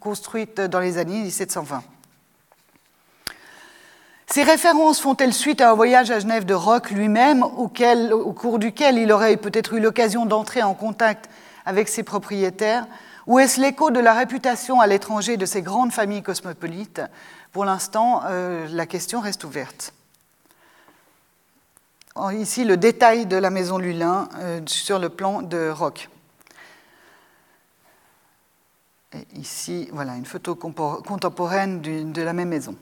[0.00, 1.82] construite dans les années 1720.
[4.26, 8.98] Ces références font-elles suite à un voyage à Genève de Rock lui-même, au cours duquel
[8.98, 11.28] il aurait peut-être eu l'occasion d'entrer en contact
[11.66, 12.86] avec ses propriétaires
[13.26, 17.02] Ou est-ce l'écho de la réputation à l'étranger de ces grandes familles cosmopolites?
[17.52, 19.92] Pour l'instant, euh, la question reste ouverte.
[22.32, 26.08] Ici, le détail de la maison Lulin euh, sur le plan de Rock.
[29.34, 32.74] ici, voilà, une photo contemporaine de la même maison.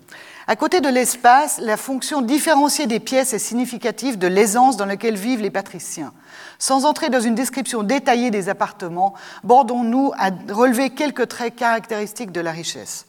[0.48, 5.16] À côté de l'espace, la fonction différenciée des pièces est significative de l'aisance dans laquelle
[5.16, 6.12] vivent les patriciens.
[6.58, 12.40] Sans entrer dans une description détaillée des appartements, bordons-nous à relever quelques traits caractéristiques de
[12.40, 13.06] la richesse.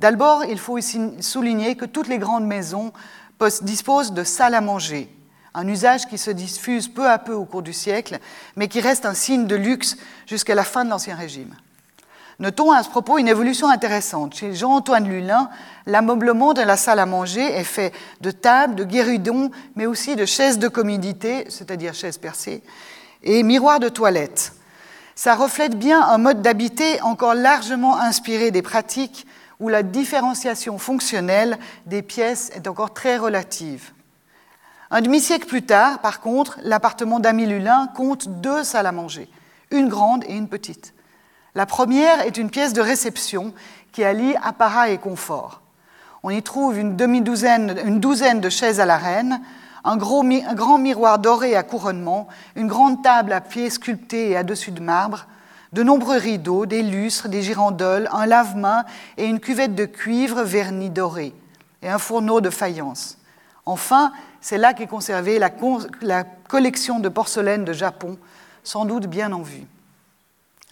[0.00, 0.78] D'abord, il faut
[1.20, 2.92] souligner que toutes les grandes maisons
[3.62, 5.08] disposent de salles à manger,
[5.54, 8.18] un usage qui se diffuse peu à peu au cours du siècle,
[8.56, 11.54] mais qui reste un signe de luxe jusqu'à la fin de l'Ancien Régime.
[12.38, 14.34] Notons à ce propos une évolution intéressante.
[14.34, 15.48] Chez Jean-Antoine Lulin,
[15.86, 20.26] l'ameublement de la salle à manger est fait de tables, de guéridons, mais aussi de
[20.26, 22.62] chaises de commodité, c'est-à-dire chaises percées,
[23.22, 24.52] et miroirs de toilette.
[25.14, 29.26] Ça reflète bien un mode d'habiter encore largement inspiré des pratiques
[29.58, 33.92] où la différenciation fonctionnelle des pièces est encore très relative.
[34.90, 39.30] Un demi-siècle plus tard, par contre, l'appartement d'Ami Lulin compte deux salles à manger,
[39.70, 40.92] une grande et une petite.
[41.56, 43.54] La première est une pièce de réception
[43.90, 45.62] qui allie apparat et confort.
[46.22, 49.40] On y trouve une demi-douzaine, une douzaine de chaises à la reine,
[49.82, 54.70] un, grand miroir doré à couronnement, une grande table à pieds sculptés et à dessus
[54.70, 55.28] de marbre,
[55.72, 58.84] de nombreux rideaux, des lustres, des girandoles, un lave-main
[59.16, 61.32] et une cuvette de cuivre verni doré,
[61.80, 63.16] et un fourneau de faïence.
[63.64, 65.50] Enfin, c'est là qu'est conservée la,
[66.02, 68.18] la, collection de porcelaine de Japon,
[68.62, 69.66] sans doute bien en vue.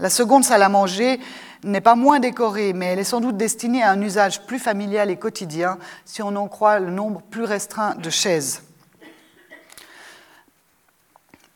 [0.00, 1.20] La seconde salle à manger
[1.62, 5.08] n'est pas moins décorée, mais elle est sans doute destinée à un usage plus familial
[5.08, 8.62] et quotidien, si on en croit le nombre plus restreint de chaises.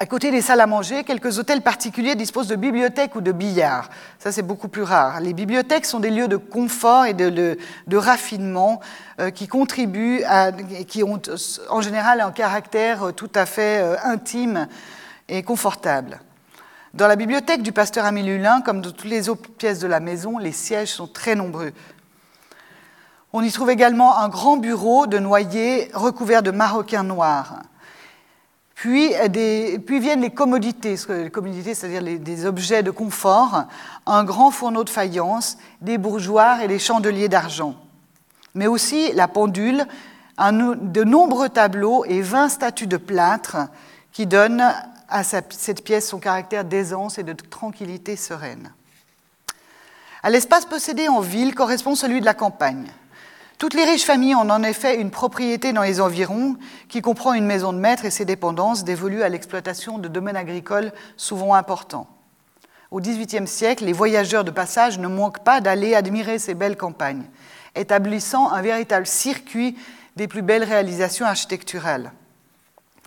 [0.00, 3.90] À côté des salles à manger, quelques hôtels particuliers disposent de bibliothèques ou de billards.
[4.20, 5.20] Ça, c'est beaucoup plus rare.
[5.20, 7.58] Les bibliothèques sont des lieux de confort et de,
[7.92, 8.80] raffinement
[9.18, 11.20] euh, qui contribuent à, qui ont
[11.68, 14.68] en général un caractère tout à fait euh, intime
[15.28, 16.20] et confortable.
[16.94, 20.00] Dans la bibliothèque du pasteur Amélie Lulin, comme dans toutes les autres pièces de la
[20.00, 21.72] maison, les sièges sont très nombreux.
[23.34, 27.60] On y trouve également un grand bureau de noyer recouvert de maroquin noir.
[28.74, 29.12] Puis,
[29.86, 33.64] viennent les commodités, c'est-à-dire des objets de confort,
[34.06, 37.74] un grand fourneau de faïence, des bourgeoirs et des chandeliers d'argent.
[38.54, 39.84] Mais aussi la pendule,
[40.38, 43.58] de nombreux tableaux et 20 statues de plâtre
[44.12, 44.72] qui donnent
[45.08, 48.72] à cette pièce son caractère d'aisance et de tranquillité sereine.
[50.22, 52.86] À l'espace possédé en ville correspond celui de la campagne.
[53.58, 56.56] Toutes les riches familles ont en effet une propriété dans les environs
[56.88, 60.92] qui comprend une maison de maître et ses dépendances dévolues à l'exploitation de domaines agricoles
[61.16, 62.06] souvent importants.
[62.90, 67.24] Au XVIIIe siècle, les voyageurs de passage ne manquent pas d'aller admirer ces belles campagnes,
[67.74, 69.76] établissant un véritable circuit
[70.16, 72.12] des plus belles réalisations architecturales.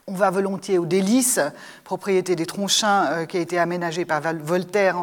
[0.08, 1.40] On va volontiers aux Délices,
[1.84, 4.98] propriété des Tronchins euh, qui a été aménagée par Voltaire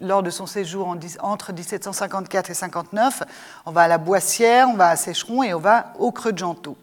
[0.00, 3.22] lors de son séjour entre 1754 et 59.
[3.66, 6.38] On va à la Boissière, on va à Sécheron et on va au Creux de
[6.38, 6.76] Gentot.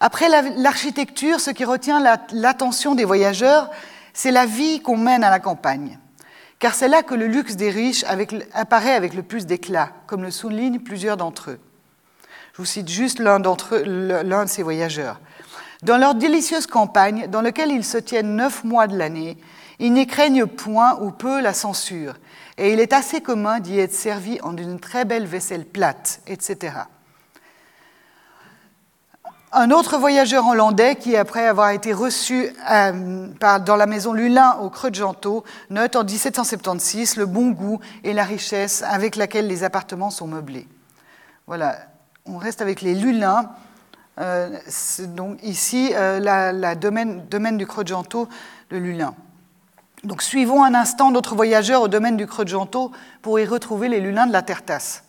[0.00, 2.02] Après l'architecture, ce qui retient
[2.32, 3.70] l'attention des voyageurs,
[4.12, 5.98] c'est la vie qu'on mène à la campagne.
[6.58, 8.04] Car c'est là que le luxe des riches
[8.52, 11.60] apparaît avec le plus d'éclat, comme le soulignent plusieurs d'entre eux.
[12.52, 15.20] Je vous cite juste l'un de ces voyageurs.
[15.82, 19.36] Dans leur délicieuse campagne, dans laquelle ils se tiennent neuf mois de l'année,
[19.78, 22.14] ils n'y craignent point ou peu la censure,
[22.56, 26.72] et il est assez commun d'y être servi en une très belle vaisselle plate, etc.
[29.52, 34.70] Un autre voyageur hollandais qui, après avoir été reçu euh, dans la maison Lulin au
[34.70, 39.64] Creux de Gentot, note en 1776 le bon goût et la richesse avec laquelle les
[39.64, 40.66] appartements sont meublés.
[41.46, 41.78] Voilà,
[42.26, 43.48] on reste avec les Lulins.
[44.18, 44.58] Euh,
[45.08, 49.14] donc ici, euh, la, domaine, du Creux de Lulin.
[50.04, 53.88] Donc suivons un instant notre voyageur au domaine du Creux de Gentot pour y retrouver
[53.88, 55.04] les lulins de la Tertasse.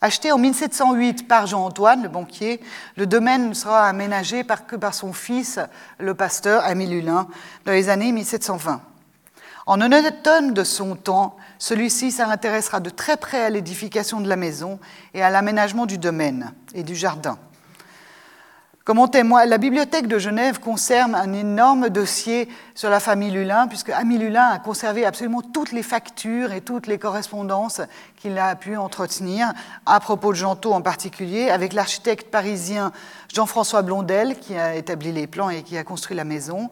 [0.00, 2.60] Acheté en 1708 par Jean-Antoine, le banquier,
[2.96, 5.58] le domaine sera aménagé par, que par son fils,
[5.98, 7.26] le pasteur Ami Lulin,
[7.64, 8.80] dans les années 1720.
[9.66, 14.78] En automne de son temps, celui-ci s'intéressera de très près à l'édification de la maison
[15.14, 17.36] et à l'aménagement du domaine et du jardin.
[18.88, 23.68] Comme en témoigne, la bibliothèque de Genève conserve un énorme dossier sur la famille Lulin,
[23.68, 27.82] puisque Ami Lulin a conservé absolument toutes les factures et toutes les correspondances
[28.16, 29.52] qu'il a pu entretenir,
[29.84, 32.90] à propos de Gentot en particulier, avec l'architecte parisien
[33.30, 36.70] Jean-François Blondel, qui a établi les plans et qui a construit la maison,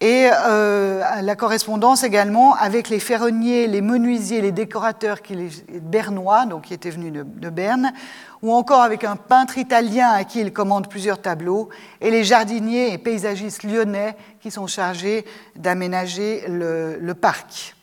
[0.00, 5.36] et euh, la correspondance également avec les ferronniers, les menuisiers, les décorateurs qui,
[5.82, 7.92] bernois, donc qui étaient venus de, de, Berne,
[8.40, 11.68] ou encore avec un peintre italien à qui il commande plusieurs tableaux,
[12.00, 17.76] et les jardiniers et paysagistes lyonnais qui sont chargés d'aménager le, le, parc.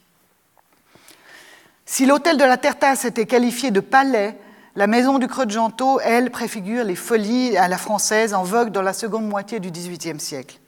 [1.86, 4.36] Si l'hôtel de la Tertasse était qualifié de palais,
[4.76, 8.72] la maison du Creux de Gentot, elle, préfigure les folies à la française en vogue
[8.72, 10.60] dans la seconde moitié du XVIIIe siècle.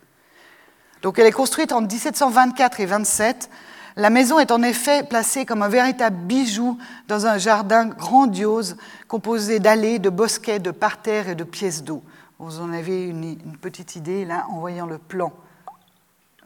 [1.02, 3.50] Donc elle est construite en 1724 et 27.
[3.96, 6.78] La maison est en effet placée comme un véritable bijou
[7.08, 8.78] dans un jardin grandiose
[9.08, 12.04] composé d'allées, de bosquets, de parterres et de pièces d'eau.
[12.38, 15.34] Vous en avez une, petite idée là en voyant le plan.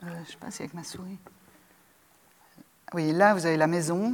[0.01, 1.19] Euh, je ne sais pas si avec ma souris.
[2.93, 4.13] Oui, là vous avez la maison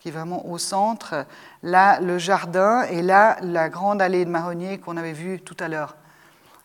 [0.00, 1.26] qui est vraiment au centre,
[1.62, 5.68] là le jardin et là la grande allée de marronniers qu'on avait vue tout à
[5.68, 5.96] l'heure.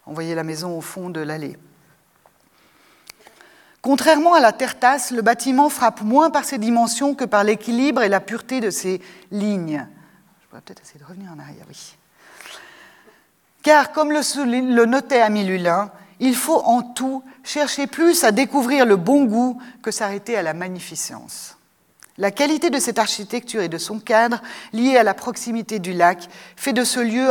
[0.06, 1.58] On voyait la maison au fond de l'allée.
[3.82, 8.10] Contrairement à la terre-tasse, le bâtiment frappe moins par ses dimensions que par l'équilibre et
[8.10, 9.02] la pureté de ses
[9.32, 9.88] lignes.
[10.42, 11.96] Je pourrais peut-être essayer de revenir en arrière, oui.
[13.64, 18.96] Car, comme le, notait Ami Lulin, il faut en tout chercher plus à découvrir le
[18.96, 21.59] bon goût que s'arrêter à la magnificence.
[22.20, 24.42] La qualité de cette architecture et de son cadre,
[24.74, 27.30] lié à la proximité du lac, fait de ce lieu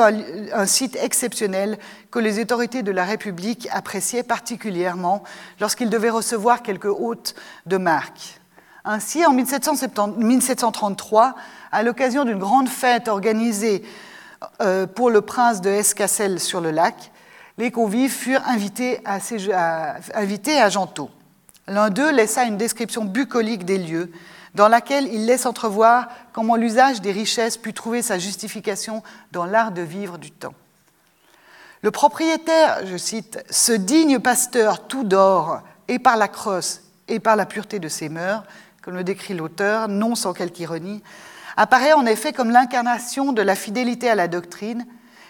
[0.55, 1.79] un, site exceptionnel
[2.11, 5.25] que les autorités de la République appréciaient particulièrement
[5.61, 7.35] lorsqu'ils devaient recevoir quelques hôtes
[7.67, 8.41] de marque.
[8.87, 11.35] Ainsi, en 1733,
[11.71, 13.85] à l'occasion d'une grande fête organisée
[14.63, 17.13] euh, pour le prince de Escassel sur le lac,
[17.59, 19.19] les convives furent invités à,
[20.15, 21.11] à Gentot.
[21.67, 24.11] L'un d'eux laissa une description bucolique des lieux,
[24.59, 29.71] dans laquelle il laisse entrevoir comment l'usage des richesses put trouver sa justification dans l'art
[29.71, 30.55] de vivre du temps.
[31.83, 37.37] Le propriétaire, je cite, ce digne pasteur tout d'or, et par la crosse et par
[37.37, 38.43] la pureté de ses mœurs,
[38.83, 41.05] comme le décrit l'auteur, non sans quelque ironie,
[41.57, 44.87] apparaît en effet comme l'incarnation de la fidélité à la doctrine,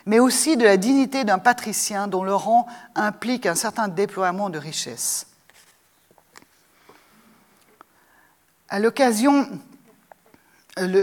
[0.06, 4.58] mais aussi de la dignité d'un patricien dont le rang implique un certain déploiement de
[4.58, 5.27] richesses.
[8.70, 9.48] À l'occasion,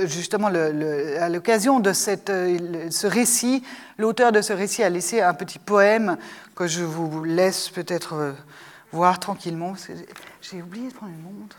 [0.05, 3.63] justement, à l'occasion de euh, ce récit,
[3.97, 6.17] l'auteur de ce récit a laissé un petit poème
[6.55, 8.33] que je vous laisse peut-être euh,
[8.91, 9.73] voir tranquillement.
[10.41, 11.57] J'ai oublié de prendre une montre.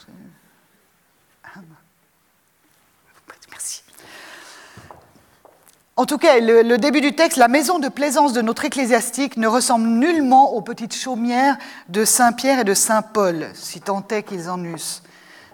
[1.45, 1.59] Ah,
[3.51, 3.83] merci.
[5.97, 9.37] En tout cas, le, le, début du texte, la maison de plaisance de notre ecclésiastique
[9.39, 11.57] ne ressemble nullement aux petites chaumières
[11.89, 15.03] de Saint-Pierre et de Saint-Paul, si tant est qu'ils en eussent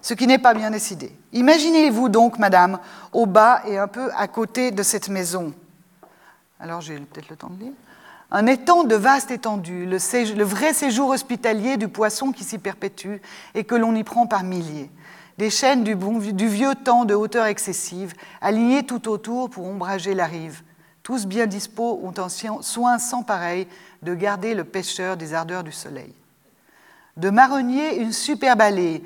[0.02, 1.12] ce qui n'est pas bien décidé.
[1.32, 2.80] Imaginez-vous donc, madame,
[3.12, 5.54] au bas et un peu à côté de cette maison.
[6.60, 7.72] Alors j'ai peut-être le temps de lire.
[8.30, 13.16] Un étang de vaste étendue, le, vrai séjour hospitalier du poisson qui s'y perpétue
[13.54, 14.90] et que l'on y prend par milliers.
[15.38, 20.26] Des chaînes du, du vieux temps de hauteur excessive, alignées tout autour pour ombrager la
[20.26, 20.62] rive.
[21.02, 22.28] Tous bien dispos ont un
[22.62, 23.66] soin sans pareil
[24.02, 26.14] de garder le pêcheur des ardeurs du soleil.
[27.16, 29.02] De marronnier, une superbe allée,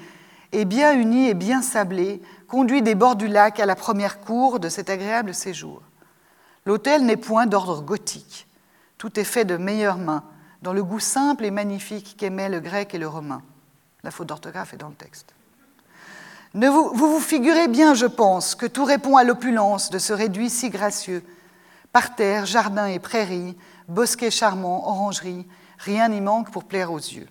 [0.52, 4.60] et bien uni et bien sablé, conduit des bords du lac à la première cour
[4.60, 5.82] de cet agréable séjour.
[6.64, 8.46] L'hôtel n'est point d'ordre gothique.
[8.98, 10.24] Tout est fait de meilleures mains,
[10.62, 13.42] dans le goût simple et magnifique qu'aimaient le grec et le romain.
[14.02, 15.34] La faute d'orthographe est dans le texte.
[16.54, 20.50] vous, vous vous figurez bien, je pense, que tout répond à l'opulence de ce réduit
[20.50, 21.22] si gracieux.
[21.92, 23.56] Parterre, jardin et prairies,
[23.88, 25.46] bosquets charmants, orangeries,
[25.78, 27.28] rien n'y manque pour plaire aux yeux.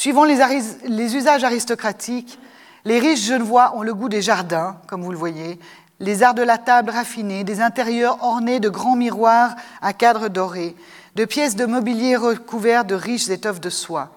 [0.00, 2.38] Suivant les, usages aristocratiques,
[2.86, 5.60] les riches genevois ont le goût des jardins, comme vous le voyez,
[5.98, 10.74] les arts de la table raffinés, des intérieurs ornés de grands miroirs à cadres dorés,
[11.16, 14.08] de pièces de mobilier recouvertes de riches étoffes de soie.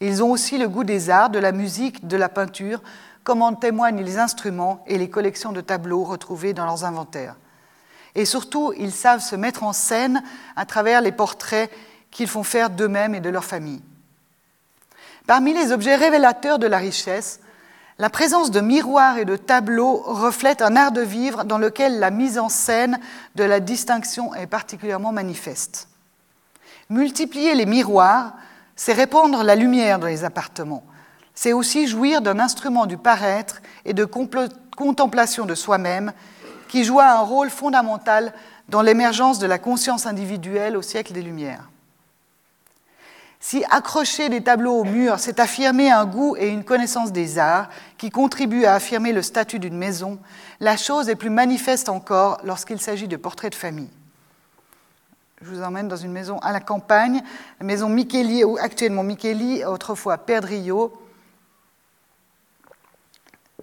[0.00, 2.80] Ils ont aussi le goût des arts, de la musique, de la peinture,
[3.22, 7.36] comme en témoignent les instruments et les collections de tableaux retrouvés dans leurs inventaires.
[8.14, 10.22] Et surtout, ils savent se mettre en scène
[10.56, 11.70] à travers les portraits
[12.10, 13.82] qu'ils font faire d'eux-mêmes et de leur famille.
[15.26, 17.40] Parmi les objets révélateurs de la richesse,
[17.98, 22.10] la présence de miroirs et de tableaux reflète un art de vivre dans lequel la
[22.10, 23.00] mise en scène
[23.34, 25.88] de la distinction est particulièrement manifeste.
[26.90, 28.34] Multiplier les miroirs,
[28.76, 30.84] c'est répandre la lumière dans les appartements.
[31.34, 36.12] C'est aussi jouir d'un instrument du paraître et de contemplation de soi-même
[36.68, 38.32] qui joua un rôle fondamental
[38.68, 41.68] dans l'émergence de la conscience individuelle au siècle des Lumières.
[43.46, 47.68] Si accrocher des tableaux au mur, c'est affirmer un goût et une connaissance des arts
[47.96, 50.18] qui contribuent à affirmer le statut d'une maison,
[50.58, 53.88] la chose est plus manifeste encore lorsqu'il s'agit de portraits de famille.
[55.42, 57.22] Je vous emmène dans une maison à la campagne,
[57.60, 60.92] la maison Micheli, ou actuellement Micheli, autrefois Perdrio,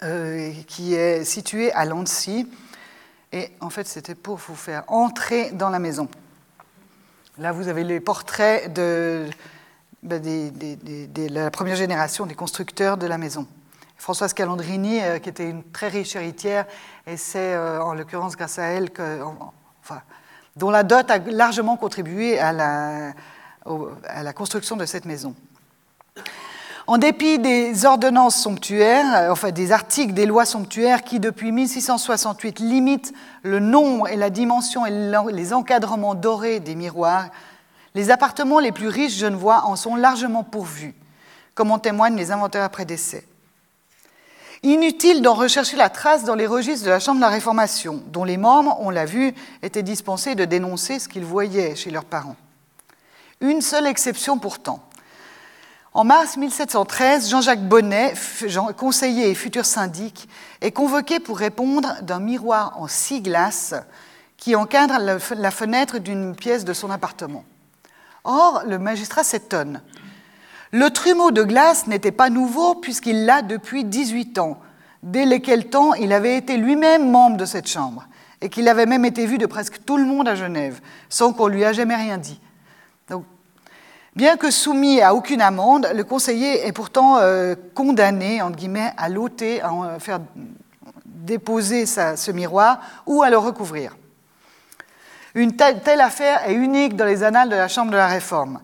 [0.02, 2.50] euh, qui est située à Lancy.
[3.34, 6.08] Et en fait, c'était pour vous faire entrer dans la maison.
[7.38, 9.28] Là, vous avez les portraits de,
[10.04, 10.22] ben,
[11.30, 13.48] la première génération des constructeurs de la maison.
[13.98, 16.66] Françoise Calandrini, euh, qui était une très riche héritière,
[17.08, 18.90] et c'est euh, en l'occurrence grâce à elle
[20.56, 23.14] dont la dot a largement contribué à la,
[24.06, 25.34] à la construction de cette maison.
[26.86, 32.60] En dépit des ordonnances somptuaires, euh, enfin des articles des lois somptuaires qui, depuis 1668,
[32.60, 34.92] limitent le nombre et la dimension et
[35.32, 37.30] les encadrements dorés des miroirs,
[37.96, 40.96] les appartements les plus riches genevois en sont largement pourvus,
[41.56, 43.26] comme en témoignent les inventaires après décès.
[44.64, 48.24] Inutile d'en rechercher la trace dans les registres de la Chambre de la Réformation, dont
[48.24, 52.38] les membres, on l'a vu, étaient dispensés de dénoncer ce qu'ils voyaient chez leurs parents.
[53.42, 54.80] Une seule exception pourtant.
[55.94, 58.14] En mars 1713, Jean-Jacques Bonnet,
[58.78, 60.30] conseiller et futur syndic,
[60.62, 63.76] est convoqué pour répondre d'un miroir en six glaces
[64.38, 67.44] qui encadre la fenêtre d'une pièce de son appartement.
[68.24, 69.82] Or, le magistrat s'étonne.
[70.72, 74.60] Le trumeau de glace n'était pas nouveau puisqu'il l'a depuis 18 ans,
[75.04, 78.08] dès lequel temps il avait été lui-même membre de cette chambre
[78.42, 81.48] et qu'il avait même été vu de presque tout le monde à Genève, sans qu'on
[81.48, 82.40] lui ait jamais rien dit.
[84.16, 89.10] Bien que soumis à aucune amende, le conseiller est pourtant euh, condamné, entre guillemets, à
[89.10, 90.20] l'ôter, à faire
[91.06, 93.98] déposer ce miroir ou à le recouvrir.
[95.36, 98.60] Une telle affaire est unique dans les annales de la Chambre de la Réforme.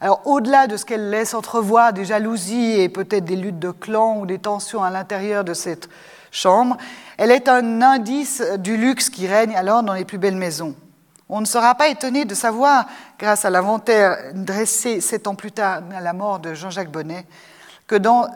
[0.00, 4.18] Alors, au-delà de ce qu'elle laisse entrevoir, des jalousies et peut-être des luttes de clans
[4.18, 5.88] ou des tensions à l'intérieur de cette
[6.30, 6.78] chambre,
[7.18, 10.74] elle est un indice du luxe qui règne alors dans les plus belles maisons.
[11.28, 12.86] On ne sera pas étonné de savoir,
[13.18, 17.26] grâce à l'inventaire dressé sept ans plus tard à la mort de Jean-Jacques Bonnet,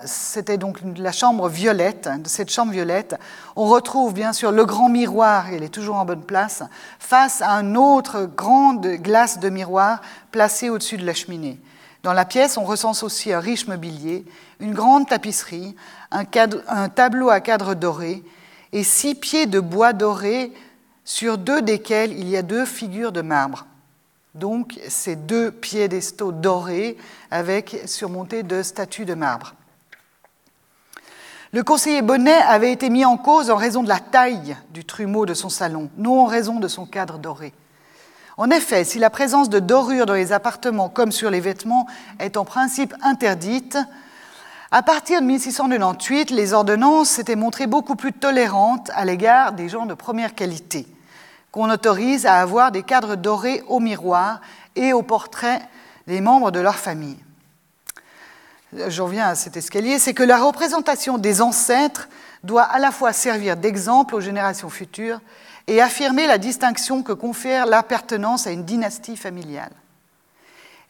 [0.05, 3.17] c'était donc la chambre violette, de cette chambre violette,
[3.57, 6.63] on retrouve bien sûr le grand miroir, il est toujours en bonne place,
[6.99, 10.01] face à un autre grande glace de miroir
[10.31, 11.61] placée au-dessus de la cheminée.
[12.03, 14.25] Dans la pièce, on recense aussi un riche mobilier,
[14.61, 15.75] une grande tapisserie,
[16.11, 16.25] un,
[16.69, 18.23] un tableau à cadre doré
[18.73, 20.53] et six pieds de bois doré
[21.05, 23.67] sur deux desquels il y a deux figures de marbre.
[24.35, 26.97] Donc, ces deux piédestaux dorés
[27.31, 29.55] avec surmontés de statues de marbre.
[31.53, 35.25] Le conseiller Bonnet avait été mis en cause en raison de la taille du trumeau
[35.25, 37.55] de son salon, non en raison de son cadre doré.
[38.37, 41.87] En effet, si la présence de dorures dans les appartements comme sur les vêtements
[42.19, 43.79] est en principe interdite,
[44.71, 49.87] à partir de 1698, les ordonnances s'étaient montrées beaucoup plus tolérantes à l'égard des gens
[49.87, 50.87] de première qualité
[51.59, 54.41] qu'on autorise à avoir des cadres dorés au miroir
[54.77, 55.61] et au portrait
[56.07, 57.19] des membres de leur famille.
[58.73, 62.09] Je reviens à cet escalier, c'est que la représentation des ancêtres
[62.45, 65.21] doit à la fois servir d'exemple aux générations futures
[65.67, 69.73] et affirmer la distinction que confère l'appartenance à une dynastie familiale.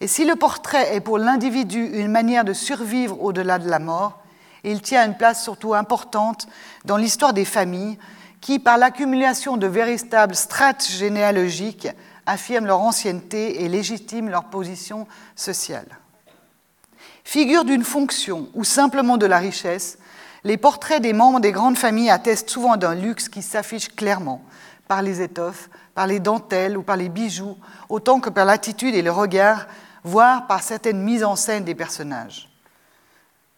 [0.03, 4.19] Et si le portrait est pour l'individu une manière de survivre au-delà de la mort,
[4.65, 6.47] il tient une place surtout importante
[6.85, 7.97] dans l'histoire des familles,
[8.41, 11.89] qui, par l'accumulation de véritables strates généalogiques,
[12.27, 15.87] affirment leur ancienneté et légitiment leur position sociale.
[17.25, 19.99] Figure d'une fonction ou simplement de la richesse,
[20.45, 24.43] les portraits des membres des grandes familles attestent souvent d'un luxe qui s'affiche clairement
[24.87, 27.57] par les étoffes, par les dentelles ou par les bijoux,
[27.89, 29.67] autant que par l'attitude et le regard,
[30.05, 32.49] voire par certaines mises en scène des personnages.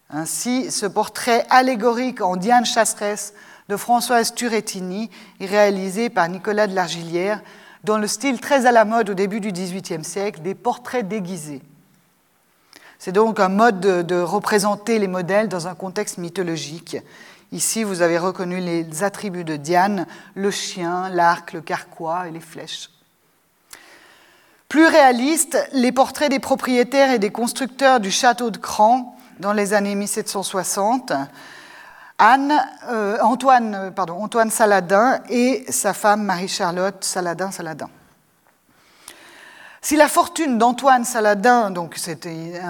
[0.09, 3.33] Ainsi, ce portrait allégorique en Diane Chasseresse
[3.71, 5.09] de Françoise Turettini,
[5.39, 7.41] réalisé par Nicolas de l'Argilière,
[7.85, 11.61] dans le style très à la mode au début du XVIIIe siècle, des portraits déguisés.
[12.99, 16.97] C'est donc un mode de, représenter les modèles dans un contexte mythologique.
[17.53, 20.05] Ici, vous avez reconnu les attributs de Diane,
[20.35, 22.89] le chien, l'arc, le carquois et les flèches.
[24.67, 29.73] Plus réalistes, les portraits des propriétaires et des constructeurs du château de Cran dans les
[29.73, 31.13] années 1760
[32.23, 32.53] Anne,
[32.87, 37.89] euh, Antoine, euh, pardon, Antoine Saladin et sa femme Marie-Charlotte Saladin-Saladin.
[39.81, 42.61] Si la fortune d'Antoine Saladin, donc c'était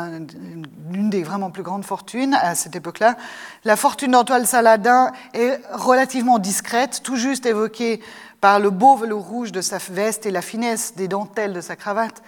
[0.94, 3.18] une des vraiment plus grandes fortunes à cette époque-là,
[3.66, 8.02] la fortune d'Antoine Saladin est relativement discrète, tout juste évoquée
[8.40, 11.76] par le beau velours rouge de sa veste et la finesse des dentelles de sa
[11.76, 12.24] cravate.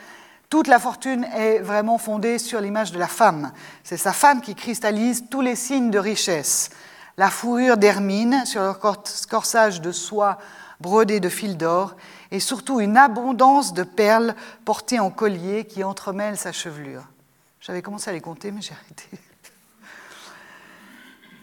[0.49, 3.53] Toute la fortune est vraiment fondée sur l'image de la femme.
[3.85, 6.69] C'est sa femme qui cristallise tous les signes de richesse
[7.17, 10.37] la fourrure d'hermine sur leur corsage de soie
[10.79, 11.95] brodé de fils d'or,
[12.31, 14.35] et surtout une abondance de perles
[14.65, 17.03] portées en collier qui entremêlent sa chevelure.
[17.61, 19.05] J'avais commencé à les compter, mais j'ai arrêté.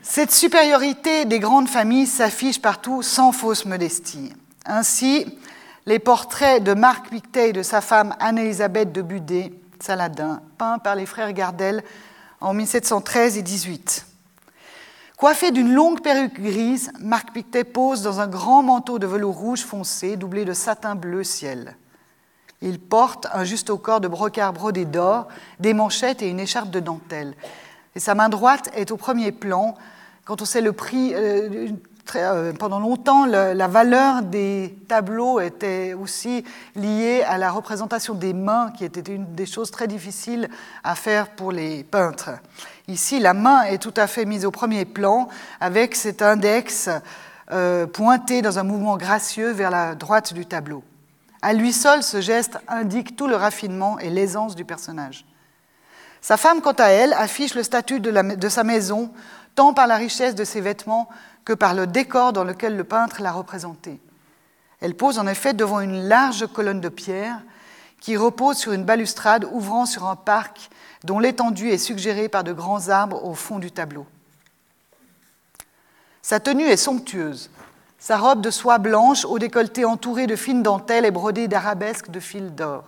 [0.02, 4.32] Cette supériorité des grandes familles s'affiche partout sans fausse modestie.
[4.66, 5.38] Ainsi,
[5.86, 10.96] les portraits de Marc Pictet et de sa femme Anne-Elisabeth de Budé, Saladin, peints par
[10.96, 11.82] les frères Gardel
[12.40, 14.06] en 1713 et 18.
[15.20, 19.60] Coiffé d'une longue perruque grise, Marc Pictet pose dans un grand manteau de velours rouge
[19.60, 21.76] foncé doublé de satin bleu ciel.
[22.62, 26.70] Il porte un juste au corps de brocart brodé d'or, des manchettes et une écharpe
[26.70, 27.34] de dentelle.
[27.94, 29.74] Et sa main droite est au premier plan.
[30.24, 31.68] Quand on sait le prix, euh,
[32.16, 36.44] euh, pendant longtemps, la valeur des tableaux était aussi
[36.76, 40.48] liée à la représentation des mains, qui était une des choses très difficiles
[40.84, 42.30] à faire pour les peintres.
[42.88, 45.28] Ici, la main est tout à fait mise au premier plan
[45.60, 46.88] avec cet index
[47.52, 50.82] euh, pointé dans un mouvement gracieux vers la droite du tableau.
[51.42, 55.24] À lui seul, ce geste indique tout le raffinement et l'aisance du personnage.
[56.20, 59.10] Sa femme, quant à elle, affiche le statut de, de sa maison,
[59.54, 61.08] tant par la richesse de ses vêtements
[61.44, 64.00] que par le décor dans lequel le peintre l'a représenté.
[64.80, 67.40] Elle pose en effet devant une large colonne de pierre
[68.00, 70.70] qui repose sur une balustrade ouvrant sur un parc
[71.04, 74.06] dont l'étendue est suggérée par de grands arbres au fond du tableau.
[76.22, 77.50] Sa tenue est somptueuse.
[77.98, 82.20] Sa robe de soie blanche au décolleté entouré de fines dentelles et brodée d'arabesques de
[82.20, 82.84] fils d'or.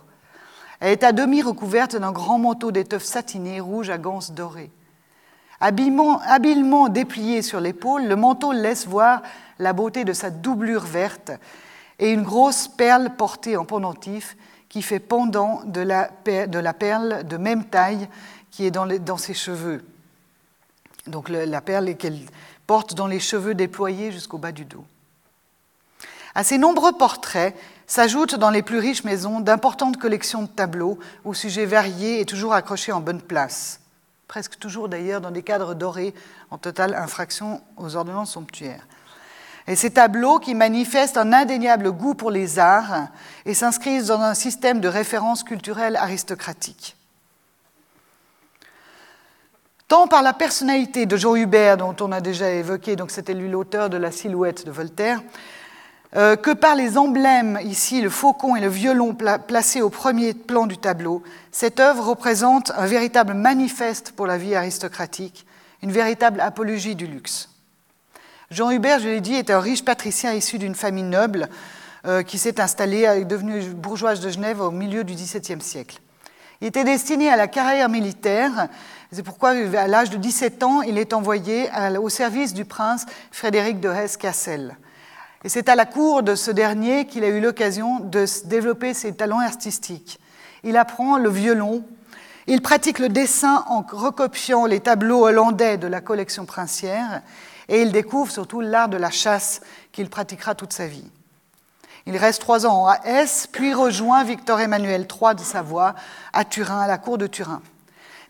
[0.79, 4.71] Elle est à demi recouverte d'un grand manteau d'étoffe satinée rouge à ganses dorées.
[5.65, 9.21] Habilement, déplié sur l'épaule, le manteau laisse voir
[9.59, 11.31] la beauté de sa doublure verte
[11.99, 14.35] et une grosse perle portée en pendentif
[14.67, 16.09] qui fait pendant de la,
[16.73, 18.09] perle de même taille
[18.51, 19.85] qui est dans, ses cheveux.
[21.07, 22.19] Donc la perle qu'elle
[22.67, 24.83] porte dans les cheveux déployés jusqu'au bas du dos.
[26.35, 27.55] À ces nombreux portraits
[27.87, 32.53] s'ajoutent dans les plus riches maisons d'importantes collections de tableaux aux sujets variés et toujours
[32.53, 33.79] accrochés en bonne place,
[34.27, 36.13] presque toujours d'ailleurs dans des cadres dorés
[36.51, 38.87] en totale infraction aux ordonnances somptuaires.
[39.67, 43.07] Et ces tableaux qui manifestent un indéniable goût pour les arts
[43.45, 46.97] et s'inscrivent dans un système de référence culturelle aristocratique.
[49.87, 53.49] Tant par la personnalité de Jean Hubert, dont on a déjà évoqué, donc c'était lui
[53.49, 55.21] l'auteur de la silhouette de Voltaire,
[56.15, 59.15] euh, que par les emblèmes, ici le faucon et le violon
[59.47, 64.53] placés au premier plan du tableau, cette œuvre représente un véritable manifeste pour la vie
[64.53, 65.47] aristocratique,
[65.81, 67.49] une véritable apologie du luxe.
[68.51, 71.49] Jean Hubert, je l'ai dit, est un riche patricien issu d'une famille noble
[72.05, 75.99] euh, qui s'est installée, est devenu bourgeoise de Genève au milieu du XVIIe siècle.
[76.61, 78.67] Il était destiné à la carrière militaire,
[79.11, 83.79] c'est pourquoi à l'âge de 17 ans, il est envoyé au service du prince Frédéric
[83.79, 84.77] de Hesse-Cassel.
[85.43, 89.13] Et c'est à la cour de ce dernier qu'il a eu l'occasion de développer ses
[89.13, 90.19] talents artistiques.
[90.63, 91.83] Il apprend le violon,
[92.47, 97.21] il pratique le dessin en recopiant les tableaux hollandais de la collection princière,
[97.67, 101.09] et il découvre surtout l'art de la chasse qu'il pratiquera toute sa vie.
[102.05, 105.95] Il reste trois ans à Hesse, puis rejoint Victor Emmanuel III de Savoie
[106.31, 107.61] à Turin, à la cour de Turin.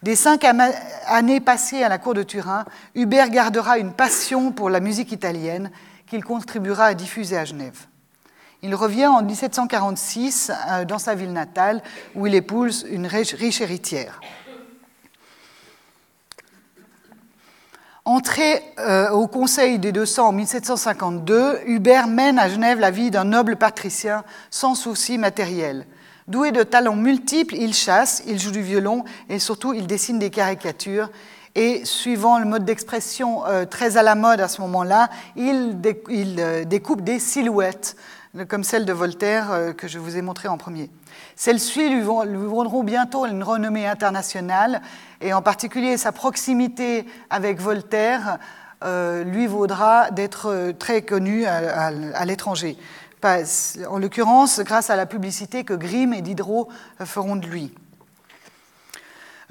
[0.03, 0.45] Des cinq
[1.07, 5.71] années passées à la cour de Turin, Hubert gardera une passion pour la musique italienne
[6.13, 7.87] qu'il contribuera à diffuser à Genève.
[8.61, 11.81] Il revient en 1746 euh, dans sa ville natale
[12.13, 14.21] où il épouse une riche héritière.
[18.05, 23.23] Entré euh, au Conseil des 200 en 1752, Hubert mène à Genève la vie d'un
[23.23, 25.87] noble patricien sans souci matériel.
[26.27, 30.29] Doué de talents multiples, il chasse, il joue du violon et surtout il dessine des
[30.29, 31.09] caricatures.
[31.55, 35.79] Et suivant le mode d'expression euh, très à la mode à ce moment-là, il,
[36.39, 37.95] euh, découpe des silhouettes,
[38.47, 40.89] comme celle de Voltaire que je vous ai montrée en premier.
[41.35, 44.81] Celles-ci lui, vaudront bientôt une renommée internationale
[45.21, 48.39] et en particulier sa proximité avec Voltaire
[48.83, 52.77] euh, lui vaudra d'être très connu à, l'étranger.
[53.23, 56.67] En l'occurrence, grâce à la publicité que Grimm et Diderot
[57.05, 57.73] feront de lui.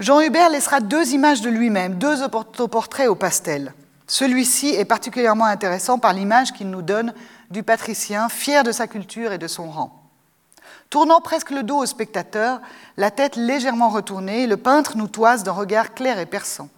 [0.03, 3.73] Jean Hubert laissera deux images de lui-même, deux autoportraits au pastel.
[4.09, 7.15] Celui-ci est particulièrement intéressant par l'image qu'il nous donne
[7.53, 10.03] du patricien, fier de sa culture et de son rang.
[10.91, 12.61] Tournant presque le dos au spectateur,
[12.97, 16.69] la tête légèrement retournée, le peintre nous toise d'un regard clair et perçant.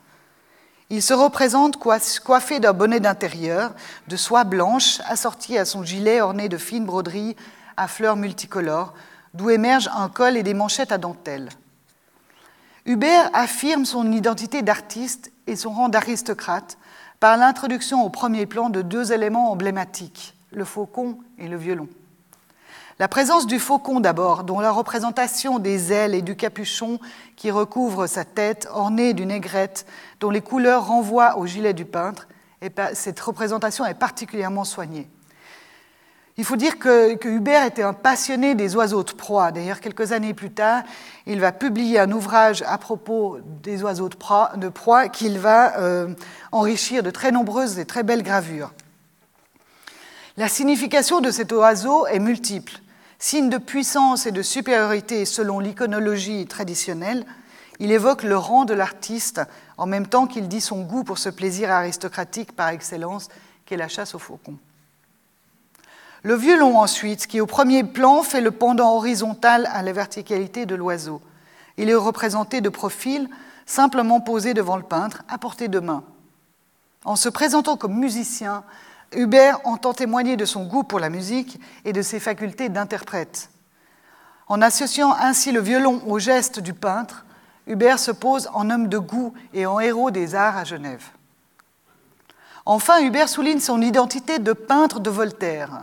[0.90, 3.72] Il se représente coiffé d'un bonnet d'intérieur,
[4.06, 7.36] de soie blanche, assorti à son gilet orné de fines broderies
[7.78, 8.92] à fleurs multicolores,
[9.32, 11.48] d'où émergent un col et des manchettes à dentelle.
[12.86, 16.76] Hubert affirme son identité d'artiste et son rang d'aristocrate
[17.18, 21.88] par l'introduction au premier plan de deux éléments emblématiques, le faucon et le violon.
[22.98, 27.00] La présence du faucon d'abord, dont la représentation des ailes et du capuchon
[27.36, 29.86] qui recouvre sa tête, ornée d'une aigrette,
[30.20, 32.28] dont les couleurs renvoient au gilet du peintre,
[32.60, 35.08] et cette représentation est particulièrement soignée.
[36.36, 39.52] Il faut dire que, Hubert était un passionné des oiseaux de proie.
[39.52, 40.82] D'ailleurs, quelques années plus tard,
[41.26, 46.12] il va publier un ouvrage à propos des oiseaux de proie, qu'il va euh,
[46.50, 48.72] enrichir de très nombreuses et très belles gravures.
[50.36, 52.72] La signification de cet oiseau est multiple.
[53.20, 57.24] Signe de puissance et de supériorité selon l'iconologie traditionnelle,
[57.78, 59.40] il évoque le rang de l'artiste
[59.78, 63.28] en même temps qu'il dit son goût pour ce plaisir aristocratique par excellence
[63.66, 64.58] qu'est la chasse au faucon.
[66.24, 70.74] Le violon ensuite, qui au premier plan fait le pendant horizontal à la verticalité de
[70.74, 71.20] l'oiseau.
[71.76, 73.28] Il est représenté de profil,
[73.66, 76.02] simplement posé devant le peintre, à portée de main.
[77.04, 78.64] En se présentant comme musicien,
[79.14, 83.50] Hubert entend témoigner de son goût pour la musique et de ses facultés d'interprète.
[84.48, 87.26] En associant ainsi le violon au geste du peintre,
[87.66, 91.04] Hubert se pose en homme de goût et en héros des arts à Genève.
[92.64, 95.82] Enfin, Hubert souligne son identité de peintre de Voltaire.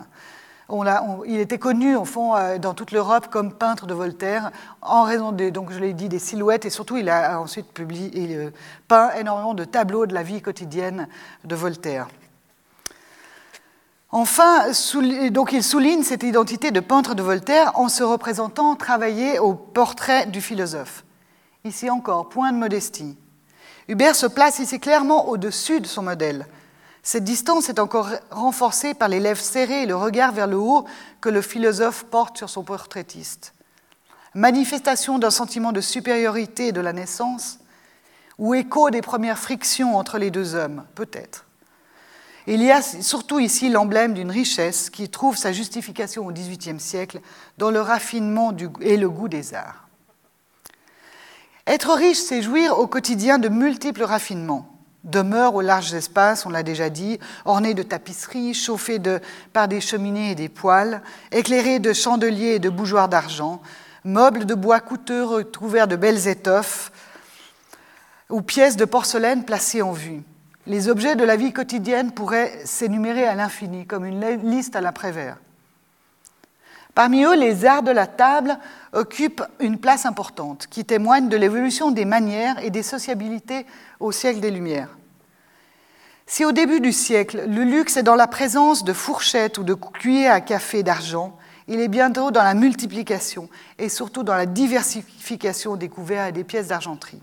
[1.26, 4.51] Il était connu, fond, euh, dans toute l'Europe comme peintre de Voltaire,
[4.82, 8.11] en raison, des, donc je l'ai dit, des silhouettes, et surtout, il a ensuite publié,
[8.13, 8.49] il, euh,
[8.88, 11.07] peint énormément de tableaux de la vie quotidienne
[11.43, 12.07] de Voltaire.
[14.13, 14.65] Enfin,
[15.30, 20.26] donc il souligne cette identité de peintre de Voltaire en se représentant travailler au portrait
[20.26, 21.05] du philosophe.
[21.63, 23.17] Ici encore, point de modestie.
[23.88, 26.45] Hubert se place ici clairement au-dessus de son modèle.
[27.04, 30.86] Cette distance est encore renforcée par les lèvres serrées et le regard vers le haut
[31.20, 33.54] que le philosophe porte sur son portraitiste.
[34.36, 37.60] Manifestation d'un sentiment de supériorité de la naissance
[38.38, 41.45] ou écho des premières frictions entre les deux hommes, peut-être.
[42.47, 47.20] Il y a surtout ici l'emblème d'une richesse qui trouve sa justification au XVIIIe siècle
[47.58, 49.88] dans le raffinement et le goût des arts.
[51.68, 54.70] Être riche, c'est jouir au quotidien de multiples raffinements.
[55.04, 59.02] Demeure aux larges espaces, on l'a déjà dit, ornés de tapisseries, chauffés
[59.52, 63.62] par des cheminées et des poêles, éclairés de chandeliers et de bougeoirs d'argent,
[64.04, 66.91] meubles de bois coûteux recouverts de belles étoffes,
[68.30, 70.22] ou pièces de porcelaine placées en vue.
[70.68, 75.38] Les objets de la vie quotidienne pourraient s'énumérer à l'infini, comme une liste à l'après-vert.
[76.93, 78.58] Parmi eux, les arts de la table
[78.93, 83.66] occupent une place importante, qui témoigne de l'évolution des manières et des sociabilités
[84.02, 84.97] au siècle des Lumières.
[86.28, 89.74] Si au début du siècle, le luxe est dans la présence de fourchettes ou de
[89.74, 91.38] cuillers à café d'argent,
[91.68, 96.43] il est bientôt dans la multiplication et surtout dans la diversification des couverts et des
[96.43, 97.22] pièces d'argenterie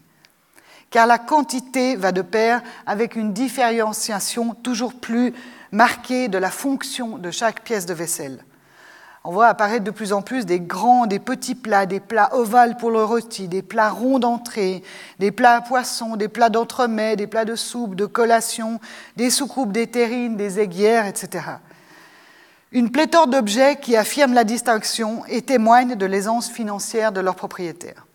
[0.90, 5.34] car la quantité va de pair avec une différenciation toujours plus
[5.70, 8.44] marquée de la fonction de chaque pièce de vaisselle.
[9.28, 12.78] On voit apparaître de plus en plus des grands, des petits plats, des plats ovales
[12.78, 14.82] pour le rôti, des plats ronds d'entrée,
[15.18, 18.80] des plats à poisson, des plats d'entremets, des plats de soupe, de collation,
[19.16, 21.44] des soucoupes, des terrines, des aiguières, etc.
[22.72, 28.06] Une pléthore d'objets qui affirment la distinction et témoignent de l'aisance financière de leurs propriétaires.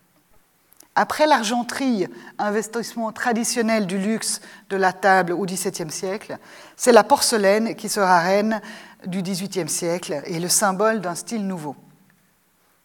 [0.96, 2.08] Après l'argenterie,
[2.38, 6.38] investissement traditionnel du luxe de la table au XVIIe siècle,
[6.76, 8.62] c'est la porcelaine qui sera reine
[9.06, 11.76] du XVIIIe siècle et le symbole d'un style nouveau.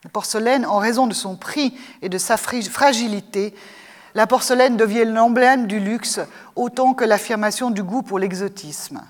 [0.04, 3.54] La porcelaine, en raison de son prix et de sa fragilité,
[4.14, 6.20] la porcelaine devient l'emblème du luxe
[6.56, 9.02] autant que l'affirmation du goût pour l'exotisme.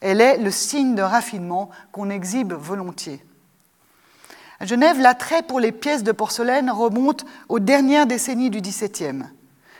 [0.00, 3.24] Elle est le signe d'un raffinement qu'on exhibe volontiers.
[4.58, 9.24] À Genève, l'attrait pour les pièces de porcelaine remonte aux dernières décennies du XVIIe.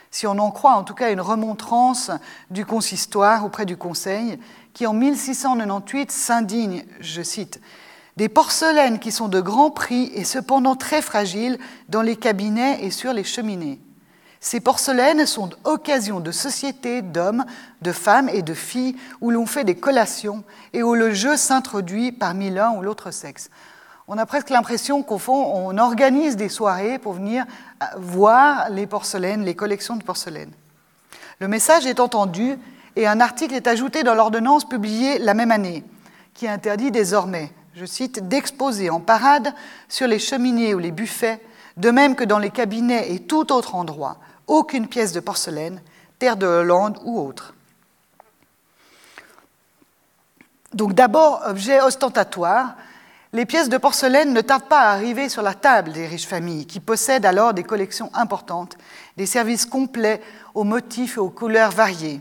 [0.09, 2.11] Si on en croit en tout cas une remontrance
[2.49, 4.39] du consistoire auprès du Conseil,
[4.73, 7.61] qui en 1698 s'indigne, je cite,
[8.17, 11.57] des porcelaines qui sont de grand prix et cependant très fragiles
[11.89, 13.79] dans les cabinets et sur les cheminées.
[14.39, 17.45] Ces porcelaines sont occasion de sociétés d'hommes,
[17.81, 20.43] de femmes et de filles où l'on fait des collations
[20.73, 23.49] et où le jeu s'introduit parmi l'un ou l'autre sexe
[24.13, 27.45] on a presque l'impression qu'au fond, on organise des soirées pour venir
[27.81, 30.51] euh, voir les porcelaines, les collections de porcelaine.
[31.39, 32.57] Le message est entendu
[32.95, 35.83] et un article est ajouté dans l'ordonnance publiée la même année,
[36.33, 39.53] qui interdit désormais, je cite, d'exposer en parade
[39.87, 41.41] sur les cheminées ou les buffets,
[41.77, 44.17] de même que dans les cabinets et tout autre endroit,
[44.47, 45.81] aucune pièce de porcelaine,
[46.19, 47.53] terre de Hollande ou autre.
[50.73, 52.75] Donc d'abord, objet ostentatoire,
[53.33, 56.65] les pièces de porcelaine ne tardent pas à arriver sur la table des riches familles,
[56.65, 58.77] qui possèdent alors des collections importantes,
[59.15, 60.21] des services complets
[60.53, 62.19] aux motifs et aux couleurs variées,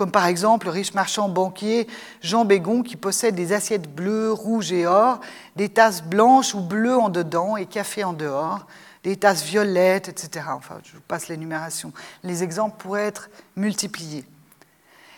[0.00, 1.86] comme par exemple le riche marchand banquier
[2.22, 5.20] Jean Bégon qui possède des assiettes bleues, rouges et or,
[5.56, 8.66] des tasses blanches ou bleues en dedans et café en dehors,
[9.04, 10.46] des tasses violettes, etc.
[10.54, 11.92] Enfin, je vous passe l'énumération.
[12.24, 14.24] Les exemples pourraient être multipliés.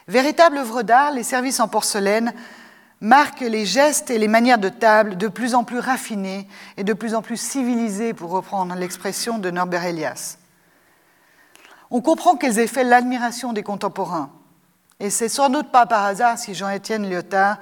[0.09, 2.35] Véritable œuvre d'art, les services en porcelaine
[3.01, 6.93] marque les gestes et les manières de table de plus en plus raffinés et de
[6.93, 10.39] plus en plus civilisés, pour reprendre l'expression de Norbert Elias.
[11.93, 14.33] On comprend aient fait l'admiration des contemporains.
[15.03, 17.59] Et c'est sans doute pas par hasard si Jean-Étienne Lyotard,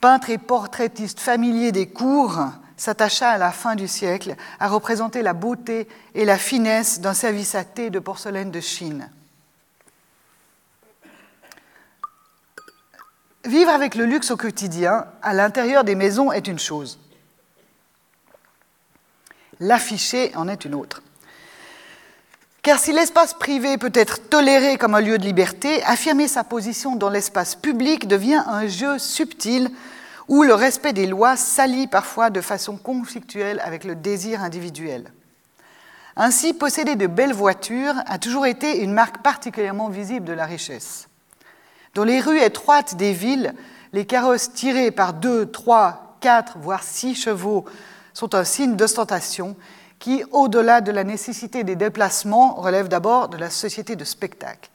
[0.00, 2.38] peintre et portraitiste familier des cours,
[2.76, 7.56] s'attacha à la fin du siècle à représenter la beauté et la finesse d'un service
[7.56, 9.10] à thé de porcelaine de Chine.
[13.44, 17.00] Vivre avec le luxe au quotidien, à l'intérieur des maisons, est une chose.
[19.58, 21.02] L'afficher en est une autre.
[22.62, 26.94] Car si l'espace privé peut être toléré comme un lieu de liberté, affirmer sa position
[26.94, 29.68] dans l'espace public devient un jeu subtil
[30.28, 35.12] où le respect des lois s'allie parfois de façon conflictuelle avec le désir individuel.
[36.14, 41.08] Ainsi, posséder de belles voitures a toujours été une marque particulièrement visible de la richesse.
[41.96, 43.54] Dans les rues étroites des villes,
[43.92, 47.64] les carrosses tirés par deux, trois 4, voire 6 chevaux
[48.14, 49.56] sont un signe d'ostentation
[50.02, 54.68] qui, au-delà de la nécessité des déplacements, relève d'abord de la société de spectacle.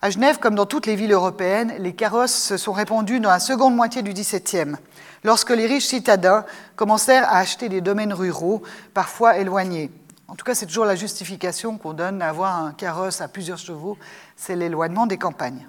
[0.00, 3.40] À Genève, comme dans toutes les villes européennes, les carrosses se sont répandus dans la
[3.40, 4.76] seconde moitié du XVIIe,
[5.24, 6.44] lorsque les riches citadins
[6.76, 8.62] commencèrent à acheter des domaines ruraux,
[8.94, 9.90] parfois éloignés.
[10.28, 13.58] En tout cas, c'est toujours la justification qu'on donne à avoir un carrosse à plusieurs
[13.58, 13.98] chevaux,
[14.36, 15.66] c'est l'éloignement des campagnes.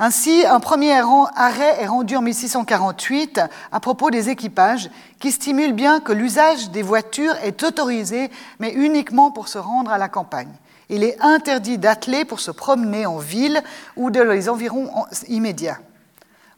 [0.00, 0.92] Ainsi, un premier
[1.34, 3.40] arrêt est rendu en 1648
[3.72, 8.30] à propos des équipages qui stimule bien que l'usage des voitures est autorisé,
[8.60, 10.52] mais uniquement pour se rendre à la campagne.
[10.88, 13.60] Il est interdit d'atteler pour se promener en ville
[13.96, 14.88] ou dans les environs
[15.26, 15.80] immédiats.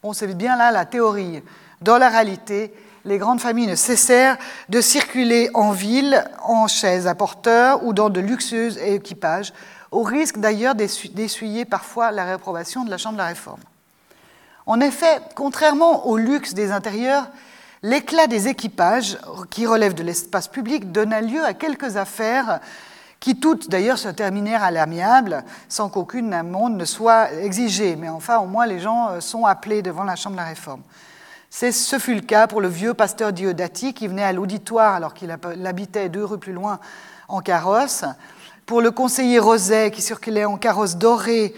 [0.03, 1.43] On sait bien là la théorie.
[1.81, 2.75] Dans la réalité,
[3.07, 4.37] les grandes familles ne cessèrent
[4.69, 9.55] de circuler en ville, en chaises à porteurs ou dans de luxueux équipages,
[9.91, 13.61] au risque d'ailleurs d'essuyer parfois la réapprobation de la Chambre de la Réforme.
[14.67, 17.29] En effet, contrairement au luxe des intérieurs,
[17.83, 19.19] l'éclat des équipages,
[19.51, 22.61] qui relèvent de l'espace public, donna lieu à quelques affaires
[23.21, 27.95] qui toutes d'ailleurs se terminèrent à l'amiable, sans qu'aucune amende ne soit exigée.
[27.95, 30.81] Mais enfin, au moins, les gens euh, sont appelés devant la Chambre de la Réforme.
[31.51, 35.31] Ce fut le cas pour le vieux pasteur Diodati qui venait à l'auditoire alors qu'il
[35.31, 36.79] habitait deux rues plus loin
[37.29, 38.05] en carrosse,
[38.71, 41.57] pour le conseiller Roset qui circulait en carrosse dorée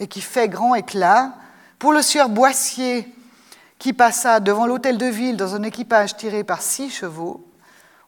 [0.00, 1.34] et qui fait grand éclat,
[1.78, 3.06] pour le sieur Boissier
[3.78, 7.46] qui passa devant l'hôtel de ville dans un équipage tiré par six chevaux,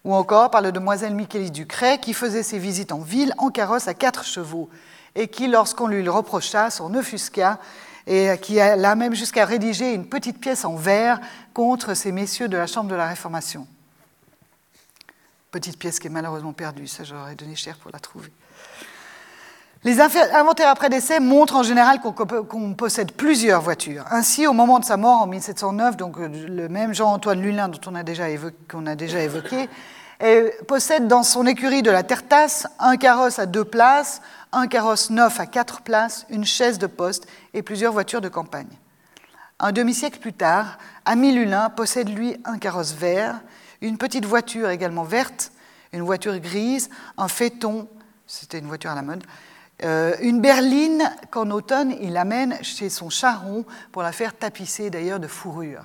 [0.04, 3.88] ou encore par la demoiselle Michelis Ducret qui faisait ses visites en ville en carrosse
[3.88, 4.70] à quatre chevaux
[5.14, 7.58] et qui, lorsqu'on lui le reprocha, s'en offusqua
[8.06, 11.20] et qui alla même jusqu'à rédiger une petite pièce en vers
[11.52, 13.66] contre ces messieurs de la Chambre de la Réformation.
[15.50, 18.32] Petite pièce qui est malheureusement perdue, ça j'aurais donné cher pour la trouver.
[19.84, 24.04] Les inventaires après décès montrent en général qu'on possède plusieurs voitures.
[24.10, 27.80] Ainsi, au moment de sa mort en 1709, donc euh, le même Jean-Antoine Lulin dont
[27.86, 29.68] on a déjà évoqué, qu'on a déjà évoqué
[30.66, 34.22] possède dans son écurie de la Tertasse un carrosse à deux places,
[34.52, 38.68] un carrosse neuf à quatre places, une chaise de poste et plusieurs voitures de campagne.
[39.58, 43.40] Un demi-siècle plus tard, Ami Lulin possède lui un carrosse vert,
[43.80, 45.52] une petite voiture également verte,
[45.92, 47.88] une voiture grise, un phaéton,
[48.26, 49.24] c'était une voiture à la mode,
[49.84, 55.20] euh, une berline qu'en automne il amène chez son charron pour la faire tapisser d'ailleurs
[55.20, 55.84] de fourrure.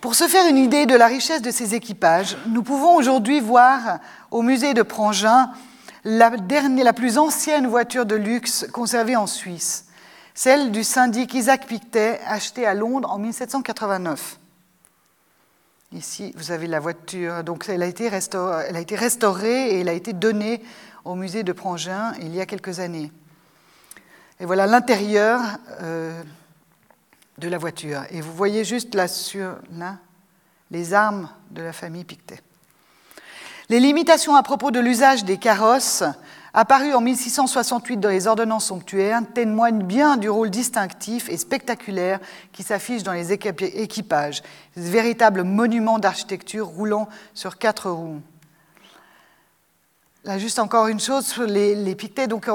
[0.00, 3.98] Pour se faire une idée de la richesse de ces équipages, nous pouvons aujourd'hui voir
[4.30, 5.50] au musée de Prangin
[6.04, 6.30] la,
[6.92, 9.86] plus ancienne voiture de luxe conservée en Suisse,
[10.34, 14.38] celle du syndic Isaac Pictet, achetée à Londres en 1789.
[15.92, 20.62] Ici, vous avez la voiture, donc elle a été restaurée et elle a été donnée
[21.04, 23.12] au musée de Prangin il y a quelques années.
[24.40, 25.40] Et voilà l'intérieur
[25.80, 26.22] euh,
[27.38, 28.02] de la voiture.
[28.10, 29.96] Et vous voyez juste là sur là,
[30.70, 32.40] les armes de la famille Pictet.
[33.68, 36.02] Les limitations à propos de l'usage des carrosses,
[36.54, 42.18] apparues en 1668 dans les ordonnances somptuaires, témoignent bien du rôle distinctif et spectaculaire
[42.52, 44.42] qui s'affiche dans les équipages,
[44.74, 48.22] véritables monuments d'architecture roulant sur quatre roues.
[50.36, 52.26] Juste encore une chose sur les, les Pictets.
[52.26, 52.50] Donc,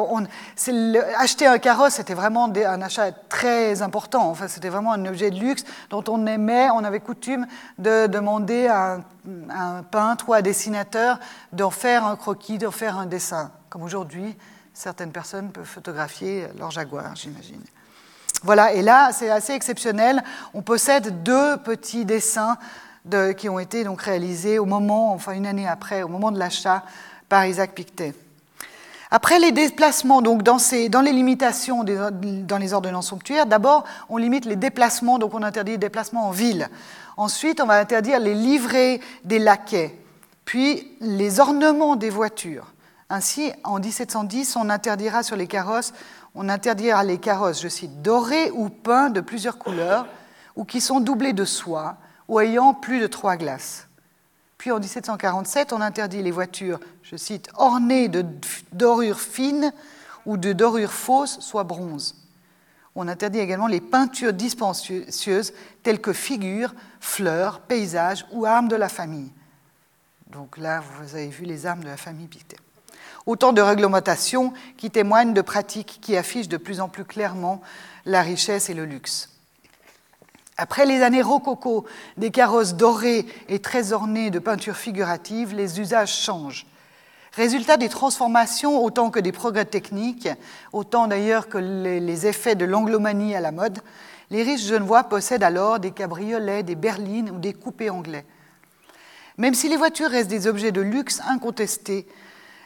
[1.17, 4.29] acheter un carrosse, c'était vraiment un achat très important.
[4.29, 7.47] Enfin, c'était vraiment un objet de luxe dont on aimait, on avait coutume
[7.79, 8.99] de demander à
[9.49, 11.19] un, peintre ou à un dessinateur
[11.51, 13.51] d'en faire un croquis, d'en faire un dessin.
[13.69, 14.37] Comme aujourd'hui,
[14.73, 17.61] certaines personnes peuvent photographier leur jaguar, j'imagine.
[18.43, 20.23] Voilà, et là, c'est assez exceptionnel.
[20.53, 22.57] On possède deux petits dessins
[23.37, 26.83] qui ont été donc réalisés au moment, enfin une année après, au moment de l'achat
[27.33, 28.13] par Isaac Pictet.
[29.09, 30.59] Après les déplacements, donc dans,
[31.01, 35.77] les limitations dans les ordonnances somptuaires, d'abord on limite les déplacements, donc on interdit les
[35.79, 36.69] déplacements en ville.
[37.17, 39.97] Ensuite, on va interdire les livrées des laquais,
[40.45, 42.71] puis les ornements des voitures.
[43.09, 45.91] Ainsi, en 1710, on interdira sur les carrosses,
[46.35, 50.05] on interdira les carrosses, je cite, dorés ou peints de plusieurs couleurs,
[50.55, 51.95] ou qui sont doublés de soie,
[52.27, 53.87] ou ayant plus de trois glaces.
[54.63, 58.25] Puis en 1747, on interdit les voitures, je cite, ornées de
[58.71, 59.73] dorures fines
[60.25, 62.15] ou de dorures fausses, soit bronze.
[62.95, 65.51] On interdit également les peintures dispensieuses
[65.83, 69.33] telles que figures, fleurs, paysages ou armes de la famille.
[70.27, 72.55] Donc là, vous avez vu les armes de la famille Pictet.
[73.25, 77.61] Autant de réglementations qui témoignent de pratiques qui affichent de plus en plus clairement
[78.05, 79.32] la richesse et le luxe.
[80.57, 81.85] Après les années rococo
[82.17, 86.67] des carrosses dorées et très ornées de peintures figuratives, les usages changent.
[87.33, 90.29] Résultat des transformations autant que des progrès techniques,
[90.71, 93.79] autant d'ailleurs que les, effets de l'anglomanie à la mode,
[94.29, 98.25] les riches genevois possèdent alors des cabriolets, des berlines ou des coupés anglais.
[99.39, 102.07] Même si les voitures restent des objets de luxe incontestés,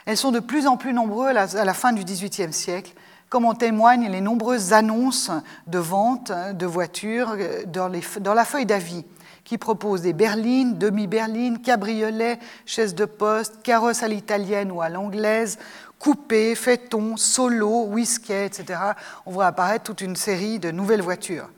[0.05, 2.91] elles sont de plus en plus nombreuses à la fin du XVIIIe siècle,
[3.29, 5.31] comme en témoignent les nombreuses annonces
[5.67, 7.35] de vente de voitures
[7.67, 9.05] dans, la feuille d'avis
[9.43, 15.57] qui propose des berlines, demi-berlines, cabriolets, chaises de poste, carrosses à l'italienne ou à l'anglaise,
[15.99, 18.79] coupés, phaétons, solo, whisky, etc.
[19.25, 21.49] On voit apparaître toute une série de nouvelles voitures.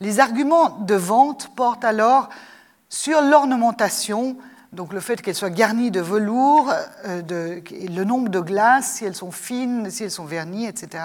[0.00, 2.28] Les arguments de vente portent alors
[2.88, 4.36] sur l'ornementation,
[4.72, 6.72] donc le fait qu'elles soient garnies de velours,
[7.04, 11.04] euh, le nombre de glaces, si elles sont fines, si elles sont vernies, etc.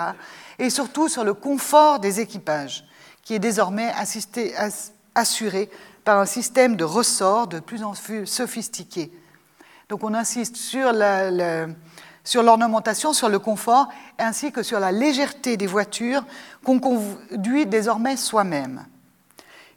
[0.57, 2.85] Et surtout sur le confort des équipages,
[3.23, 3.91] qui est désormais
[5.15, 5.69] assuré
[6.05, 9.11] par un système de ressorts de plus en plus sophistiqué.
[9.89, 16.23] Donc on insiste sur l'ornementation, sur le confort, ainsi que sur la légèreté des voitures
[16.63, 18.85] qu'on conduit désormais soi-même.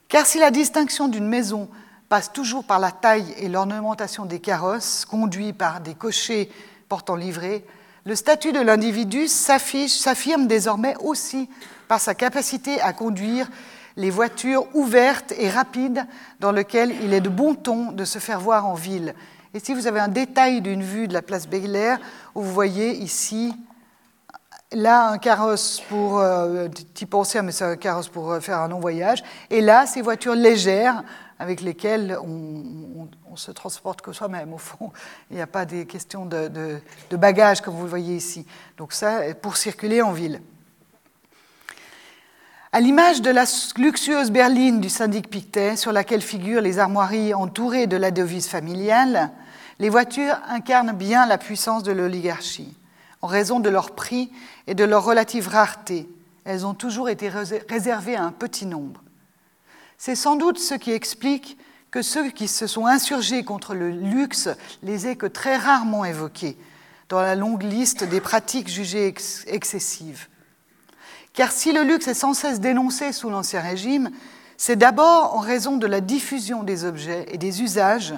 [0.07, 1.67] Car si la distinction d'une maison
[2.11, 6.51] passe toujours par la taille et l'ornementation des carrosses, conduits par des cochers
[6.89, 7.63] portant livrée,
[8.03, 11.49] le statut de l'individu s'affirme désormais aussi
[11.87, 13.49] par sa capacité à conduire
[13.95, 16.05] les voitures ouvertes et rapides
[16.41, 19.15] dans lesquelles il est de bon ton de se faire voir en ville.
[19.53, 21.97] Et si vous avez un détail d'une vue de la place Belair,
[22.35, 23.55] vous voyez ici,
[24.73, 28.67] là, un carrosse pour, euh, type ancien, mais c'est un carrosse pour euh, faire un
[28.67, 31.03] long voyage, et là, ces voitures légères
[31.41, 34.91] avec lesquelles on, se transporte que soi-même, au fond.
[35.31, 36.47] Il n'y a pas des questions de,
[37.09, 38.45] de bagages, comme vous le voyez ici.
[38.77, 40.41] Donc ça, pour circuler en ville.
[42.71, 43.45] À l'image de la
[43.77, 49.31] luxueuse berline du syndic Pictet, sur laquelle figurent les armoiries entourées de la devise familiale,
[49.79, 52.77] les voitures incarnent bien la puissance de l'oligarchie.
[53.23, 54.31] En raison de leur prix
[54.67, 56.07] et de leur relative rareté,
[56.45, 59.01] elles ont toujours été réservées à un petit nombre.
[60.03, 61.59] C'est sans doute ce qui explique
[61.91, 64.49] que ceux qui se sont insurgés contre le luxe
[64.81, 66.57] les aient que très rarement évoqués
[67.07, 69.13] dans la longue liste des pratiques jugées
[69.45, 70.27] excessives.
[71.33, 74.09] Car si le luxe est sans cesse dénoncé sous l'Ancien Régime,
[74.57, 78.15] c'est d'abord en raison de la diffusion des objets et des usages,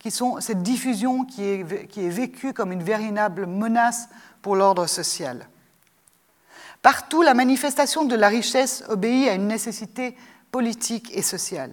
[0.00, 4.10] qui sont cette diffusion qui est, qui est vécue comme une véritable menace
[4.42, 5.48] pour l'ordre social.
[6.82, 10.14] Partout, la manifestation de la richesse obéit à une nécessité
[10.52, 11.72] politique et sociale.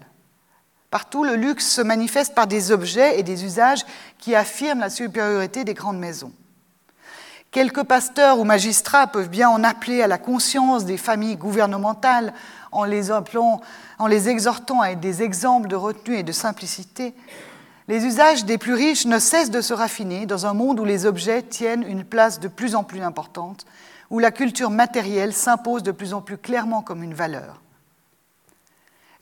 [0.90, 3.86] Partout, le luxe se manifeste par des objets et des usages
[4.18, 6.32] qui affirment la supériorité des grandes maisons.
[7.52, 12.34] Quelques pasteurs ou magistrats peuvent bien en appeler à la conscience des familles gouvernementales
[12.72, 13.60] en les, appelant,
[13.98, 17.14] en les exhortant à être des exemples de retenue et de simplicité.
[17.88, 21.06] Les usages des plus riches ne cessent de se raffiner dans un monde où les
[21.06, 23.66] objets tiennent une place de plus en plus importante,
[24.10, 27.60] où la culture matérielle s'impose de plus en plus clairement comme une valeur.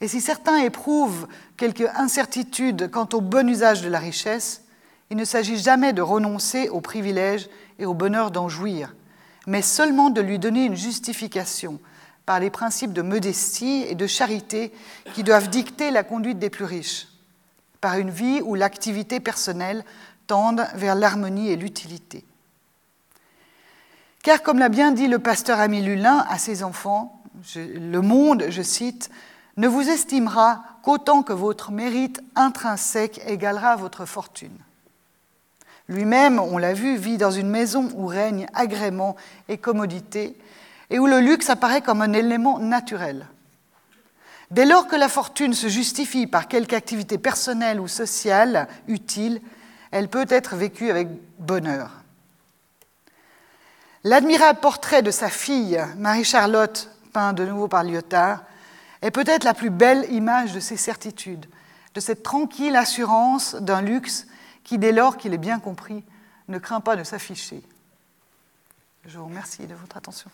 [0.02, 1.28] Et si certains éprouvent
[1.58, 4.64] quelque incertitude quant au bon usage de la richesse,
[5.10, 8.94] il ne s'agit jamais de renoncer aux privilèges et au bonheur d'en jouir,
[9.48, 11.80] mais seulement de lui donner une justification
[12.26, 14.74] par les principes de modestie et de charité
[15.14, 17.08] qui doivent dicter la conduite des plus riches,
[17.80, 19.86] par une vie où l'activité personnelle
[20.28, 22.26] tende vers l'harmonie et l'utilité.
[24.24, 27.24] Car comme l'a bien dit le pasteur Ami Lulin à ses enfants,
[27.56, 29.10] le monde, je cite,
[29.58, 34.58] ne vous estimera qu'autant que votre mérite intrinsèque égalera votre fortune.
[35.90, 39.16] Lui-même, on l'a vu, vit dans une maison où règne agrément
[39.48, 40.38] et commodité,
[40.90, 43.28] et où le luxe apparaît comme un élément naturel.
[44.52, 49.42] Dès lors que la fortune se justifie par quelque activité personnelle ou sociale utile,
[49.92, 51.92] elle peut être vécue avec bonheur.
[54.04, 58.44] L'admirable portrait de sa fille, Marie-Charlotte, peint de nouveau par Lyotard,
[59.02, 61.46] est peut-être la plus belle image de ces certitudes,
[61.94, 64.28] de cette tranquille assurance d'un luxe
[64.64, 66.04] qui, dès lors qu'il est bien compris,
[66.48, 67.62] ne craint pas de s'afficher.
[69.06, 70.30] Je vous remercie de votre attention.